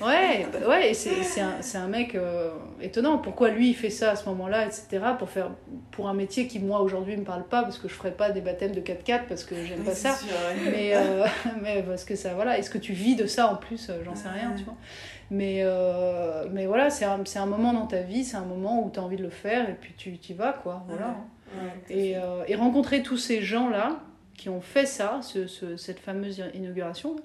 ouais. 0.02 0.06
Ouais, 0.06 0.46
bah 0.52 0.68
ouais, 0.68 0.90
et 0.90 0.94
c'est 0.94 1.40
un, 1.40 1.82
un 1.82 1.86
mec 1.88 2.14
euh, 2.14 2.50
étonnant. 2.82 3.16
Pourquoi 3.16 3.48
lui 3.48 3.70
il 3.70 3.74
fait 3.74 3.88
ça 3.88 4.10
à 4.10 4.16
ce 4.16 4.28
moment-là, 4.28 4.66
etc. 4.66 5.00
Pour 5.18 5.30
faire 5.30 5.50
pour 5.90 6.08
un 6.08 6.14
métier 6.14 6.46
qui 6.46 6.58
moi 6.58 6.80
aujourd'hui 6.82 7.16
me 7.16 7.24
parle 7.24 7.44
pas 7.44 7.62
parce 7.62 7.78
que 7.78 7.88
je 7.88 7.94
ferais 7.94 8.12
pas 8.12 8.30
des 8.30 8.40
baptêmes 8.42 8.72
de 8.72 8.80
4x4 8.80 9.22
parce 9.28 9.44
que 9.44 9.54
j'aime 9.54 9.78
Oui, 9.80 9.86
pas 9.86 9.94
ça. 9.94 10.14
sûr. 10.16 10.28
Mais, 10.70 10.92
mais 11.62 11.82
parce 11.82 12.04
que 12.04 12.14
ça, 12.14 12.34
voilà, 12.34 12.58
est-ce 12.58 12.68
que 12.70 12.78
tu 12.78 12.92
vis 12.92 13.16
de 13.16 13.26
ça 13.26 13.48
en 13.48 13.56
plus 13.56 13.90
J'en 14.04 14.14
sais 14.14 14.28
rien, 14.28 14.52
tu 14.56 14.64
vois. 14.64 14.76
Mais, 15.34 15.60
euh, 15.62 16.44
mais 16.52 16.66
voilà, 16.66 16.90
c'est 16.90 17.06
un, 17.06 17.22
un 17.36 17.46
moment 17.46 17.72
dans 17.72 17.86
ta 17.86 18.02
vie, 18.02 18.22
c'est 18.22 18.36
un 18.36 18.44
moment 18.44 18.84
où 18.84 18.90
tu 18.90 19.00
as 19.00 19.02
envie 19.02 19.16
de 19.16 19.22
le 19.22 19.30
faire 19.30 19.68
et 19.70 19.72
puis 19.72 19.94
tu 19.96 20.10
y 20.10 20.32
vas, 20.34 20.52
quoi. 20.52 20.84
Voilà. 20.88 21.16
Ouais. 21.56 21.62
Ouais. 21.64 21.96
Et, 22.10 22.16
euh, 22.18 22.44
et 22.48 22.54
rencontrer 22.54 23.02
tous 23.02 23.16
ces 23.16 23.40
gens-là 23.40 24.00
qui 24.36 24.50
ont 24.50 24.60
fait 24.60 24.84
ça, 24.84 25.20
ce, 25.22 25.46
ce- 25.46 25.76
cette 25.78 26.00
fameuse 26.00 26.42
inauguration, 26.54 27.16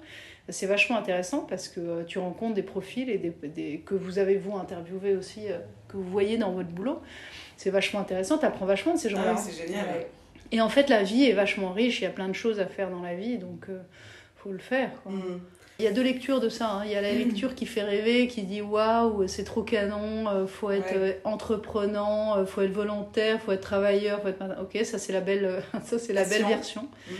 c'est 0.48 0.64
vachement 0.66 0.96
intéressant 0.96 1.40
parce 1.40 1.68
que 1.68 1.80
euh, 1.80 2.04
tu 2.04 2.18
rencontres 2.18 2.54
des 2.54 2.62
profils 2.62 3.10
et 3.10 3.18
des, 3.18 3.30
des- 3.48 3.80
que 3.84 3.94
vous 3.94 4.18
avez 4.18 4.38
vous 4.38 4.56
interviewé 4.56 5.14
aussi, 5.14 5.42
que 5.88 5.96
vous 5.98 6.10
voyez 6.10 6.38
dans 6.38 6.52
votre 6.52 6.68
boulot. 6.70 7.00
C'est 7.58 7.70
vachement 7.70 8.00
intéressant, 8.00 8.38
tu 8.38 8.46
apprends 8.46 8.64
vachement 8.66 8.94
de 8.94 8.98
ces 8.98 9.08
Ah 9.08 9.10
gens-là. 9.16 9.32
oui, 9.34 9.38
c'est 9.42 9.66
génial. 9.66 9.84
Ouais. 9.86 10.08
Et 10.50 10.62
en 10.62 10.70
fait, 10.70 10.88
la 10.88 11.02
vie 11.02 11.24
est 11.24 11.34
vachement 11.34 11.72
riche, 11.72 12.00
il 12.00 12.04
y 12.04 12.06
a 12.06 12.10
plein 12.10 12.28
de 12.28 12.32
choses 12.32 12.58
à 12.58 12.66
faire 12.66 12.88
dans 12.90 13.02
la 13.02 13.14
vie, 13.14 13.36
donc 13.36 13.66
euh, 13.68 13.80
faut 14.36 14.50
le 14.52 14.58
faire. 14.58 14.90
quoi. 15.02 15.12
Mm. 15.12 15.40
Il 15.80 15.84
y 15.84 15.88
a 15.88 15.92
deux 15.92 16.02
lectures 16.02 16.40
de 16.40 16.48
ça. 16.48 16.70
hein. 16.72 16.82
Il 16.86 16.90
y 16.90 16.96
a 16.96 17.00
la 17.00 17.12
lecture 17.12 17.54
qui 17.54 17.64
fait 17.64 17.82
rêver, 17.84 18.26
qui 18.26 18.42
dit 18.42 18.60
waouh, 18.62 19.28
c'est 19.28 19.44
trop 19.44 19.62
canon, 19.62 20.26
euh, 20.28 20.46
faut 20.48 20.72
être 20.72 20.90
Ouais. 20.92 20.96
euh, 20.96 21.12
entreprenant, 21.22 22.36
euh, 22.36 22.44
faut 22.46 22.62
être 22.62 22.72
volontaire, 22.72 23.40
faut 23.40 23.52
être 23.52 23.60
travailleur, 23.60 24.20
faut 24.22 24.26
être. 24.28 24.42
Ok, 24.60 24.76
ça 24.84 24.98
c'est 24.98 25.12
la 25.12 25.20
belle, 25.20 25.62
ça 25.84 26.00
c'est 26.00 26.12
la 26.12 26.24
belle 26.24 26.44
version. 26.46 26.82
Mm. 27.08 27.14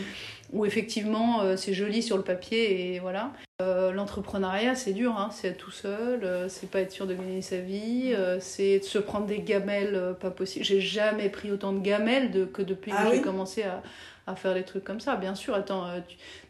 Où 0.54 0.64
effectivement 0.64 1.42
c'est 1.56 1.74
joli 1.74 2.02
sur 2.02 2.16
le 2.16 2.22
papier 2.24 2.94
et 2.94 2.98
voilà. 3.00 3.32
Euh, 3.60 3.92
L'entrepreneuriat 3.92 4.74
c'est 4.74 4.94
dur, 4.94 5.14
hein. 5.18 5.28
c'est 5.30 5.48
être 5.48 5.58
tout 5.58 5.70
seul, 5.70 6.26
c'est 6.48 6.70
pas 6.70 6.80
être 6.80 6.90
sûr 6.90 7.06
de 7.06 7.12
gagner 7.12 7.42
sa 7.42 7.58
vie, 7.58 8.12
euh, 8.14 8.38
c'est 8.40 8.78
de 8.78 8.84
se 8.84 8.98
prendre 8.98 9.26
des 9.26 9.40
gamelles 9.40 10.14
pas 10.20 10.30
possible. 10.30 10.64
J'ai 10.64 10.80
jamais 10.80 11.28
pris 11.28 11.52
autant 11.52 11.72
de 11.74 11.80
gamelles 11.80 12.30
de, 12.30 12.46
que 12.46 12.62
depuis 12.62 12.92
Ah 12.96 13.04
que 13.04 13.10
oui? 13.10 13.16
j'ai 13.16 13.22
commencé 13.22 13.62
à, 13.64 13.82
à 14.28 14.36
faire 14.36 14.54
des 14.54 14.62
trucs 14.62 14.84
comme 14.84 15.00
ça. 15.00 15.16
Bien 15.16 15.34
sûr, 15.34 15.54
attends, 15.54 15.86
euh, 15.86 15.98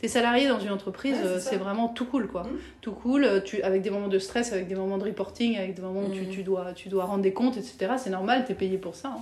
tu 0.01 0.05
es 0.07 0.09
salarié 0.09 0.49
dans 0.49 0.61
une 0.61 0.71
entreprise, 0.73 1.15
Ouais, 1.17 1.23
c'est 1.23 1.29
euh, 1.29 1.39
c'est 1.41 1.57
vraiment 1.57 1.89
tout 1.89 2.05
cool 2.07 2.27
quoi. 2.29 2.43
Mm. 2.43 2.59
Tout 2.81 2.93
cool, 2.93 3.25
euh, 3.25 3.41
tu, 3.41 3.63
avec 3.63 3.83
des 3.83 3.91
moments 3.91 4.09
de 4.09 4.19
stress, 4.19 4.53
avec 4.53 4.69
des 4.69 4.75
moments 4.75 4.99
de 4.99 5.05
reporting, 5.05 5.57
avec 5.57 5.75
des 5.75 5.83
moments 5.83 6.03
où 6.03 6.12
tu, 6.12 6.23
Mm. 6.23 6.31
tu 6.31 6.43
dois, 6.43 6.73
tu 6.75 6.88
dois 6.88 7.05
rendre 7.05 7.23
des 7.23 7.33
comptes, 7.33 7.57
etc. 7.57 7.93
C'est 7.99 8.11
normal, 8.11 8.45
tu 8.47 8.53
es 8.53 8.55
payé 8.55 8.79
pour 8.79 8.95
ça. 8.95 9.09
hein. 9.17 9.21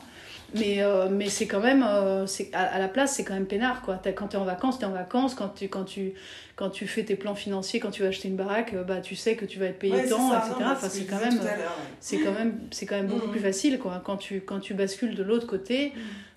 Mais, 0.55 0.77
euh, 0.81 1.09
mais 1.11 1.29
c'est 1.29 1.47
quand 1.49 1.59
même, 1.61 1.83
euh, 1.83 2.25
c'est, 2.27 2.51
à, 2.55 2.63
à 2.63 2.79
la 2.79 2.87
place, 2.87 3.15
c'est 3.15 3.25
quand 3.25 3.35
même 3.35 3.47
peinard. 3.47 3.83
Quoi. 3.83 4.01
Quand 4.15 4.29
tu 4.29 4.37
es 4.37 4.39
en 4.39 4.45
vacances, 4.45 4.79
tu 4.79 4.85
es 4.85 4.87
en 4.87 4.93
vacances. 4.93 5.35
Quand 5.35 5.49
tu, 5.49 5.69
quand, 5.69 5.83
tu, 5.85 6.15
quand 6.55 6.71
tu 6.71 6.87
fais 6.87 7.03
tes 7.03 7.17
plans 7.17 7.35
financiers, 7.35 7.81
quand 7.81 7.91
tu 7.91 8.03
vas 8.03 8.09
acheter 8.09 8.29
une 8.29 8.37
baraque, 8.37 8.73
bah, 8.87 9.01
tu 9.01 9.17
sais 9.17 9.35
que 9.35 9.45
tu 9.45 9.59
vas 9.59 9.67
être 9.67 9.81
payé 9.81 9.93
Ouais, 9.95 10.09
tant, 10.09 10.31
ça, 10.31 10.39
etc. 10.47 10.55
non, 10.61 10.67
Enfin, 10.71 10.89
c'est 10.89 11.05
quand 11.05 11.19
même 11.19 11.41
ouais. 11.41 12.19
quand 12.25 12.33
même 12.33 12.59
c'est 12.71 12.87
quand 12.87 12.95
même 12.95 13.09
beaucoup 13.09 13.27
Mhm. 13.27 13.33
plus 13.33 13.41
facile 13.41 13.79
quoi 13.81 14.01
quand 14.05 14.17
tu 14.17 14.41
quand 14.41 14.61
tu 14.61 14.73
bascules 14.75 15.17
de 15.17 15.23
l'autre 15.25 15.49
côté. 15.49 15.93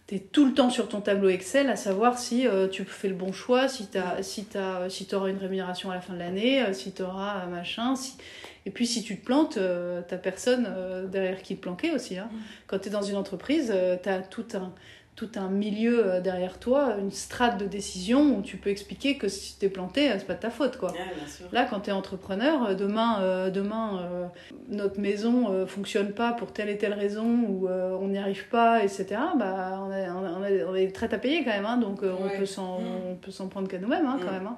Tu 0.10 0.16
es 0.16 0.20
tout 0.20 0.46
le 0.48 0.56
temps 0.56 0.72
sur 0.72 0.90
ton 0.90 1.02
tableau 1.02 1.30
Excel 1.30 1.70
à 1.70 1.76
savoir 1.76 2.18
si 2.18 2.48
euh, 2.48 2.68
tu 2.68 2.84
fais 2.84 3.10
le 3.10 3.14
bon 3.14 3.32
choix 3.32 3.68
si 3.68 3.88
tu 3.88 4.00
si 4.24 5.08
auras 5.14 5.30
une 5.30 5.38
rémunération 5.38 5.92
à 5.92 5.94
la 5.94 6.02
fin 6.02 6.14
de 6.14 6.20
l'année 6.20 6.64
euh, 6.64 6.74
si 6.74 6.92
tu 6.94 7.04
auras 7.04 7.44
un 7.44 7.46
machin 7.46 7.96
si... 7.96 8.16
et 8.66 8.72
puis 8.72 8.88
si 8.88 9.04
tu 9.04 9.20
te 9.20 9.24
plantes 9.24 9.58
euh, 9.58 10.02
t'as 10.08 10.18
personne 10.18 10.66
euh, 10.68 11.06
derrière 11.06 11.44
qui 11.44 11.56
te 11.56 11.62
planquer 11.62 11.92
aussi 11.92 12.18
hein. 12.18 12.28
Mhm. 12.32 12.40
quand 12.66 12.80
tu 12.80 12.90
es 12.90 12.92
dans 12.92 13.04
une 13.04 13.18
entreprise 13.18 13.72
tu 14.02 14.10
as 14.10 14.20
tout 14.22 14.48
un 14.56 14.74
tout 15.20 15.32
un 15.36 15.50
milieu 15.50 16.06
euh, 16.06 16.22
derrière 16.22 16.60
toi, 16.60 16.96
une 16.98 17.12
strate 17.12 17.60
de 17.60 17.66
décision 17.66 18.38
où 18.38 18.42
tu 18.42 18.56
peux 18.56 18.70
expliquer 18.70 19.18
que 19.18 19.28
si 19.28 19.54
tu 19.54 19.60
t'es 19.60 19.68
planté, 19.70 20.10
euh, 20.10 20.16
c'est 20.18 20.26
pas 20.26 20.36
de 20.36 20.40
ta 20.40 20.50
faute 20.50 20.78
quoi. 20.78 20.94
Bien 20.94 21.04
sûr. 21.28 21.48
Là, 21.52 21.68
quand 21.70 21.82
tu 21.82 21.90
es 21.90 21.94
entrepreneur, 21.94 22.68
euh, 22.70 22.74
demain, 22.74 23.22
euh, 23.22 23.50
demain 23.50 24.00
euh, 24.02 24.26
notre 24.70 24.98
maison 25.02 25.52
euh, 25.52 25.66
fonctionne 25.66 26.14
pas 26.14 26.32
pour 26.32 26.54
telle 26.54 26.70
et 26.70 26.78
telle 26.78 26.94
raison 26.94 27.26
ou 27.50 27.68
on 27.68 28.08
n'y 28.08 28.18
arrive 28.18 28.48
pas, 28.48 28.82
etc. 28.82 29.08
Bah, 29.38 29.82
on, 29.86 29.92
a, 29.92 30.14
on, 30.14 30.24
a, 30.26 30.30
on 30.40 30.44
a- 30.44 30.66
on 30.70 30.74
a 30.74 30.78
des 30.78 30.92
traites 30.94 31.14
à 31.14 31.18
payer 31.18 31.44
quand 31.44 31.52
même, 31.52 31.66
hein, 31.66 31.76
donc 31.78 32.02
euh, 32.04 32.14
on 32.18 33.16
peut 33.16 33.32
s'en 33.32 33.48
prendre 33.50 33.68
qu'à 33.68 33.78
nous-mêmes 33.80 34.06
hein, 34.06 34.18
quand 34.22 34.28
Mm. 34.32 34.34
même. 34.34 34.48
hein. 34.48 34.58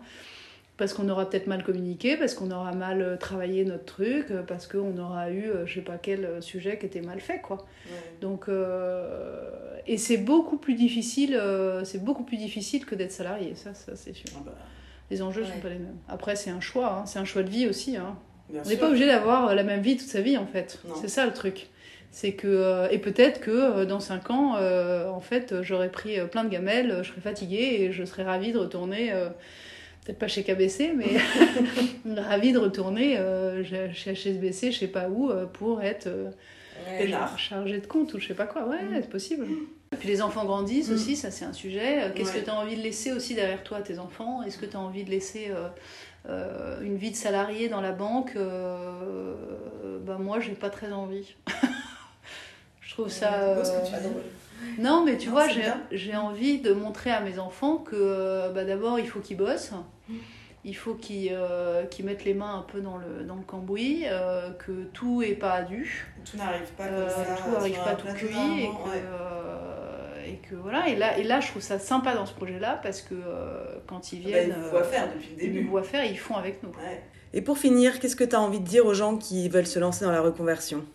Parce 0.78 0.94
qu'on 0.94 1.08
aura 1.10 1.30
peut-être 1.30 1.46
mal 1.46 1.64
communiqué, 1.64 2.18
parce 2.18 2.34
qu'on 2.34 2.50
aura 2.50 2.72
mal 2.72 3.18
travaillé 3.20 3.66
notre 3.66 3.86
truc, 3.86 4.28
parce 4.48 4.66
qu'on 4.66 4.98
aura 4.98 5.30
eu 5.30 5.46
je 5.66 5.74
sais 5.76 5.82
pas 5.82 5.98
quel 6.02 6.42
sujet 6.42 6.80
qui 6.80 6.88
était 6.88 7.02
mal 7.02 7.20
fait. 7.20 7.40
quoi. 7.40 7.58
Ouais. 7.86 7.92
Donc, 8.20 8.50
euh, 8.50 9.71
et 9.88 9.98
c'est 9.98 10.18
beaucoup 10.18 10.58
plus 10.58 10.74
difficile, 10.76 11.36
euh, 11.36 11.84
c'est 11.84 12.04
beaucoup 12.04 12.24
plus 12.24 12.38
difficile 12.38 12.86
que 12.86 12.96
d'être 12.96 13.12
salarié, 13.12 13.54
ça, 13.56 13.74
ça 13.74 13.94
c'est 13.96 14.14
sûr. 14.14 14.30
Ah 14.38 14.42
bah, 14.46 14.52
Les 15.10 15.22
enjeux 15.22 15.42
Ouais. 15.44 15.48
sont 15.48 15.60
pas 15.62 15.70
les 15.70 15.76
mêmes. 15.76 15.98
Après, 16.08 16.36
c'est 16.36 16.50
un 16.52 16.62
choix, 16.62 17.00
hein, 17.02 17.06
c'est 17.06 17.20
un 17.20 17.26
choix 17.26 17.44
de 17.44 17.50
vie 17.50 17.68
aussi. 17.68 17.98
Hein. 17.98 18.18
On 18.54 18.68
n'est 18.68 18.76
pas 18.78 18.88
obligé 18.90 19.06
d'avoir 19.06 19.50
euh, 19.50 19.56
la 19.56 19.64
même 19.64 19.82
vie 19.82 19.96
toute 19.98 20.08
sa 20.10 20.22
vie 20.22 20.38
en 20.38 20.46
fait. 20.46 20.80
C'est 21.00 21.08
ça 21.08 21.26
le 21.26 21.34
truc. 21.34 21.68
C'est 22.14 22.34
que 22.34 22.48
euh, 22.48 22.90
et 22.92 22.98
peut-être 22.98 23.40
que 23.40 23.52
euh, 23.52 23.86
dans 23.86 24.02
5 24.02 24.30
ans, 24.32 24.56
euh, 24.58 25.08
en 25.10 25.22
fait, 25.22 25.56
j'aurais 25.62 25.90
pris 25.90 26.20
euh, 26.20 26.26
plein 26.26 26.44
de 26.44 26.50
gamelles, 26.50 26.98
je 27.04 27.10
serais 27.10 27.22
fatiguée 27.22 27.78
et 27.80 27.92
je 27.94 28.04
serais 28.04 28.24
ravie 28.24 28.52
de 28.52 28.58
retourner. 28.58 29.14
euh, 29.14 29.30
Peut-être 30.04 30.18
pas 30.18 30.28
chez 30.28 30.42
KBC, 30.44 30.94
mais 30.98 31.18
ravie 32.22 32.52
de 32.54 32.58
retourner 32.58 33.18
euh, 33.20 33.64
chez 33.94 34.14
HSBC, 34.16 34.72
je 34.72 34.80
sais 34.80 34.88
pas 34.88 35.08
où, 35.10 35.32
pour 35.54 35.82
être 35.84 36.10
Peinard. 36.98 37.38
chargé 37.40 37.80
de 37.80 37.88
compte 37.88 38.14
ou 38.14 38.20
je 38.20 38.28
sais 38.28 38.34
pas 38.34 38.46
quoi. 38.46 38.68
Ouais, 38.68 38.82
Mm. 38.84 38.96
c'est 39.02 39.10
possible. 39.10 39.48
Et 39.94 39.98
puis 39.98 40.08
les 40.08 40.22
enfants 40.22 40.46
grandissent 40.46 40.90
Mm. 40.90 40.94
aussi, 40.94 41.16
ça 41.16 41.32
c'est 41.32 41.46
un 41.46 41.54
sujet. 41.54 42.04
Euh, 42.04 42.10
Qu'est-ce 42.16 42.34
Ouais. 42.34 42.40
que 42.40 42.46
tu 42.46 42.50
as 42.50 42.56
envie 42.56 42.76
de 42.78 42.82
laisser 42.82 43.12
aussi 43.12 43.36
derrière 43.36 43.64
toi 43.64 43.78
à 43.78 43.82
tes 43.82 44.00
enfants? 44.00 44.42
Est-ce 44.44 44.58
que 44.58 44.66
tu 44.66 44.76
as 44.78 44.80
envie 44.80 45.04
de 45.04 45.10
laisser 45.10 45.48
euh, 45.50 45.68
euh, 46.30 46.82
une 46.82 46.96
vie 46.98 47.12
de 47.12 47.16
salarié 47.16 47.68
dans 47.70 47.82
la 47.82 47.92
banque? 47.92 48.34
Euh, 48.36 49.36
bah 50.06 50.18
moi 50.20 50.40
j'ai 50.40 50.54
pas 50.54 50.70
très 50.70 50.92
envie. 50.92 51.36
je 52.82 52.92
trouve 52.94 53.10
ça. 53.10 53.32
C'est 53.32 53.56
beau 53.56 53.64
ce 53.64 53.72
que 53.72 53.88
tu 53.90 53.96
euh, 53.96 54.10
dis. 54.10 54.82
Non 54.82 55.04
mais 55.04 55.18
tu 55.18 55.28
Non, 55.28 55.34
vois 55.34 55.48
j'ai 55.92 56.16
envie 56.16 56.60
de 56.60 56.72
montrer 56.72 57.12
à 57.12 57.20
mes 57.20 57.40
enfants 57.40 57.78
que 57.78 58.52
bah, 58.54 58.64
d'abord 58.64 59.00
il 59.00 59.08
faut 59.08 59.20
qu'ils 59.20 59.38
bossent. 59.38 59.72
Il 60.64 60.76
faut 60.76 60.94
qu'ils 60.94 61.32
euh, 61.34 61.86
qu'ils 61.86 62.06
mettent 62.06 62.24
les 62.24 62.36
mains 62.36 62.60
un 62.60 62.62
peu 62.62 62.82
dans 62.82 62.98
le, 62.98 63.24
dans 63.24 63.36
le 63.36 63.42
cambouis, 63.42 64.04
euh, 64.06 64.52
que 64.52 64.84
tout 64.94 65.24
est 65.24 65.34
pas 65.34 65.64
dû. 65.64 66.06
Tout 66.30 66.38
n'arrive 66.38 66.70
pas 66.78 66.86
comme 66.88 66.94
Euh, 66.98 67.10
ça. 67.10 67.36
tout 67.44 67.52
n'arrive 67.52 67.78
pas 67.84 67.96
tout 67.96 68.08
cuit 68.14 68.28
et 68.28 68.34
normalement, 68.34 68.84
que, 68.84 68.90
ouais. 68.90 69.04
euh, 69.04 70.26
et 70.28 70.36
que 70.48 70.54
voilà 70.56 70.88
et 70.88 70.96
là 70.96 71.18
et 71.18 71.24
là 71.24 71.40
je 71.40 71.48
trouve 71.48 71.64
ça 71.64 71.80
sympa 71.80 72.14
dans 72.14 72.28
ce 72.28 72.34
projet 72.36 72.60
là 72.60 72.80
parce 72.84 73.02
que 73.02 73.16
euh, 73.16 73.64
quand 73.88 74.14
ils 74.14 74.22
Bah, 74.24 74.30
viennent 74.30 74.56
ils 74.56 74.70
voient 74.70 74.84
faire 74.84 75.08
depuis 75.12 75.30
le 75.30 75.44
ils 75.44 75.52
début. 75.52 75.64
nous 75.64 75.70
voient 75.72 75.82
faire 75.84 76.06
ils 76.06 76.20
font 76.20 76.36
avec 76.36 76.62
nous 76.62 76.70
Ouais. 76.70 77.02
Et 77.34 77.42
pour 77.42 77.58
finir, 77.58 78.00
qu'est-ce 78.00 78.16
que 78.16 78.24
tu 78.26 78.36
as 78.36 78.42
envie 78.42 78.60
de 78.60 78.66
dire 78.68 78.86
aux 78.86 78.94
gens 78.94 79.18
qui 79.18 79.50
veulent 79.50 79.66
se 79.66 79.80
lancer 79.80 80.06
dans 80.06 80.12
la 80.12 80.22
reconversion? 80.22 80.86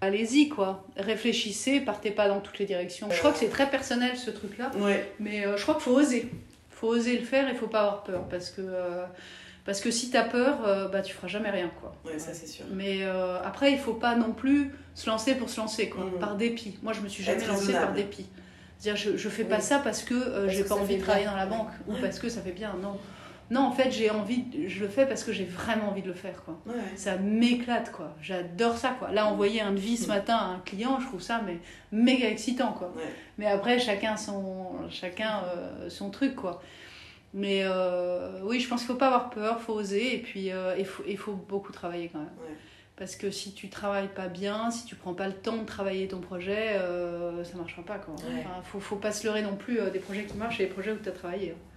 Allez-y 0.00 0.48
quoi 0.48 0.84
réfléchissez 0.96 1.80
partez 1.80 2.10
pas 2.10 2.28
dans 2.28 2.40
toutes 2.40 2.58
les 2.58 2.64
directions 2.66 3.08
je 3.10 3.18
crois 3.18 3.32
que 3.32 3.38
c'est 3.38 3.48
très 3.50 3.68
personnel 3.70 4.16
ce 4.16 4.30
truc 4.30 4.56
là 4.58 4.70
Ouais. 4.78 5.06
mais 5.20 5.46
euh, 5.46 5.56
je 5.58 5.62
crois 5.62 5.74
qu'il 5.74 5.82
faut 5.84 5.92
oser 5.98 6.30
faut 6.84 6.90
oser 6.92 7.18
le 7.18 7.24
faire 7.24 7.48
et 7.48 7.54
faut 7.54 7.66
pas 7.66 7.80
avoir 7.80 8.02
peur 8.02 8.24
parce 8.28 8.50
que 8.50 8.60
euh, 8.60 9.04
parce 9.64 9.80
que 9.80 9.90
si 9.90 10.10
t'as 10.10 10.24
peur 10.24 10.58
euh, 10.66 10.88
bah 10.88 11.00
tu 11.00 11.14
feras 11.14 11.28
jamais 11.28 11.50
rien 11.50 11.70
quoi 11.80 11.94
Ouais, 12.04 12.18
ça 12.18 12.34
c'est 12.34 12.46
sûr. 12.46 12.66
mais 12.72 12.98
euh, 13.02 13.40
après 13.42 13.72
il 13.72 13.78
faut 13.78 13.94
pas 13.94 14.14
non 14.16 14.32
plus 14.32 14.70
se 14.94 15.08
lancer 15.08 15.34
pour 15.34 15.48
se 15.48 15.58
lancer 15.60 15.88
quoi 15.88 16.04
Mhm. 16.04 16.18
par 16.20 16.36
dépit 16.36 16.78
moi 16.82 16.92
je 16.92 17.00
me 17.00 17.08
suis 17.08 17.22
Être 17.28 17.40
jamais 17.40 17.52
lancée 17.52 17.72
par 17.72 17.92
dépit 17.92 18.26
dire 18.80 18.96
je, 18.96 19.16
je 19.16 19.28
fais 19.30 19.44
pas 19.44 19.60
ça 19.60 19.78
parce 19.78 20.02
que 20.02 20.14
euh, 20.14 20.48
j'ai 20.48 20.64
pas 20.64 20.74
envie 20.74 20.96
de 20.98 21.02
travailler 21.02 21.24
dans 21.26 21.36
la 21.36 21.46
banque 21.46 21.70
ou 21.88 21.94
parce 22.02 22.18
que 22.18 22.28
ça 22.28 22.42
fait 22.42 22.52
bien. 22.52 22.74
Non. 22.82 22.98
Non, 23.50 23.60
en 23.60 23.72
fait, 23.72 23.90
j'ai 23.90 24.10
envie, 24.10 24.44
je 24.68 24.80
le 24.80 24.88
fais 24.88 25.06
parce 25.06 25.22
que 25.22 25.32
j'ai 25.32 25.44
vraiment 25.44 25.90
envie 25.90 26.02
de 26.02 26.08
le 26.08 26.14
faire, 26.14 26.42
quoi. 26.44 26.58
Ça 26.96 27.16
m'éclate, 27.16 27.92
quoi. 27.92 28.14
J'adore 28.22 28.76
ça, 28.78 28.96
quoi. 28.98 29.10
Là, 29.10 29.26
envoyer 29.26 29.60
un 29.60 29.72
devis 29.72 29.96
ce 29.96 30.08
matin 30.08 30.36
à 30.36 30.44
un 30.44 30.58
client, 30.64 30.98
je 31.00 31.06
trouve 31.06 31.20
ça 31.20 31.42
mais 31.44 31.58
méga 31.92 32.28
excitant, 32.28 32.72
quoi. 32.72 32.92
Mais 33.38 33.46
après, 33.46 33.78
chacun 33.78 34.16
son, 34.16 34.72
chacun 34.90 35.42
euh, 35.44 35.90
son 35.90 36.10
truc, 36.10 36.34
quoi. 36.34 36.62
Mais 37.34 37.62
euh, 37.64 38.40
oui, 38.44 38.60
je 38.60 38.68
pense 38.68 38.80
qu'il 38.80 38.88
faut 38.88 38.94
pas 38.94 39.08
avoir 39.08 39.30
peur, 39.30 39.60
faut 39.60 39.74
oser, 39.74 40.14
et 40.14 40.18
puis 40.18 40.52
euh, 40.52 40.76
il, 40.78 40.86
faut, 40.86 41.02
il 41.06 41.18
faut 41.18 41.32
beaucoup 41.32 41.72
travailler 41.72 42.08
quand 42.08 42.20
même. 42.20 42.28
Parce 42.96 43.16
que 43.16 43.32
si 43.32 43.52
tu 43.52 43.68
travailles 43.68 44.08
pas 44.14 44.28
bien, 44.28 44.70
si 44.70 44.86
tu 44.86 44.94
prends 44.94 45.14
pas 45.14 45.26
le 45.26 45.34
temps 45.34 45.56
de 45.56 45.66
travailler 45.66 46.06
ton 46.06 46.20
projet, 46.20 46.78
ça 47.44 47.56
marchera 47.58 47.82
pas, 47.82 47.98
quoi. 47.98 48.14
Enfin, 48.14 48.62
faut, 48.62 48.80
faut 48.80 48.96
pas 48.96 49.12
se 49.12 49.26
leurrer 49.26 49.42
non 49.42 49.56
plus 49.56 49.78
des 49.92 49.98
projets 49.98 50.24
qui 50.24 50.36
marchent 50.36 50.60
et 50.60 50.66
des 50.66 50.70
projets 50.70 50.92
où 50.92 50.98
tu 50.98 51.08
as 51.08 51.12
travaillé. 51.12 51.50
Hein 51.50 51.70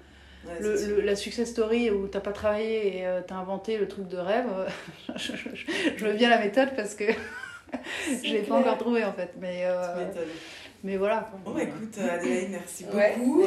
le, 0.60 1.02
la 1.02 1.16
success 1.16 1.50
story 1.50 1.90
où 1.92 2.08
t'as 2.08 2.20
pas 2.20 2.32
travaillé 2.32 2.98
et 2.98 3.06
euh, 3.06 3.22
t'as 3.26 3.36
inventé 3.36 3.78
le 3.78 3.88
truc 3.88 4.08
de 4.08 4.18
rêve, 4.18 4.48
euh, 4.52 4.68
je, 5.16 5.32
je, 5.98 6.06
veux 6.06 6.14
bien 6.14 6.30
la 6.30 6.40
méthode 6.40 6.76
parce 6.76 6.96
que 6.96 7.06
je 8.24 8.34
l'ai 8.34 8.42
pas 8.42 8.56
encore 8.56 8.78
trouvé 8.78 9.04
en 9.04 9.14
fait. 9.14 9.34
Mais, 9.40 9.64
euh, 9.66 10.06
mais 10.84 10.98
voilà. 10.98 11.32
Bon, 11.44 11.52
bah, 11.52 11.64
écoute, 11.64 11.98
Adélaïde, 11.98 12.52
merci 12.52 12.86
beaucoup. 12.86 13.46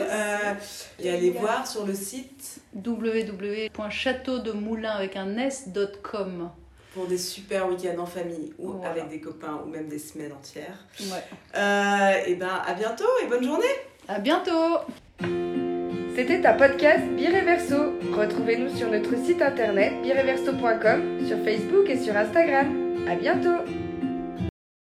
et 0.99 1.11
allez 1.11 1.31
voir 1.31 1.67
sur 1.67 1.87
le 1.87 1.95
site 1.95 2.61
www.châteaudemoulin 2.75 4.91
avec 4.91 5.17
un 5.17 5.39
s.com 5.39 6.51
pour 6.93 7.07
des 7.07 7.19
super 7.19 7.69
week-ends 7.69 8.01
en 8.01 8.07
famille 8.07 8.53
ou 8.59 8.85
avec 8.85 9.09
des 9.09 9.21
copains 9.21 9.61
ou 9.65 9.69
même 9.69 9.87
des 9.89 10.01
semaines 10.01 10.33
entières. 10.33 10.85
Ouais. 11.01 11.23
et 12.27 12.35
ben 12.35 12.61
à 12.67 12.75
bientôt 12.75 13.07
et 13.23 13.27
bonne 13.27 13.45
journée. 13.45 13.65
À 14.09 14.19
bientôt. 14.19 14.81
C'était 16.21 16.47
un 16.47 16.53
podcast 16.53 17.03
Bireverso. 17.17 17.99
Retrouvez-nous 18.13 18.77
sur 18.77 18.91
notre 18.91 19.17
site 19.25 19.41
internet 19.41 20.03
bireverso.com, 20.03 21.27
sur 21.27 21.39
Facebook 21.39 21.89
et 21.89 21.97
sur 21.97 22.15
Instagram. 22.15 22.67
À 23.09 23.15
bientôt 23.15 23.65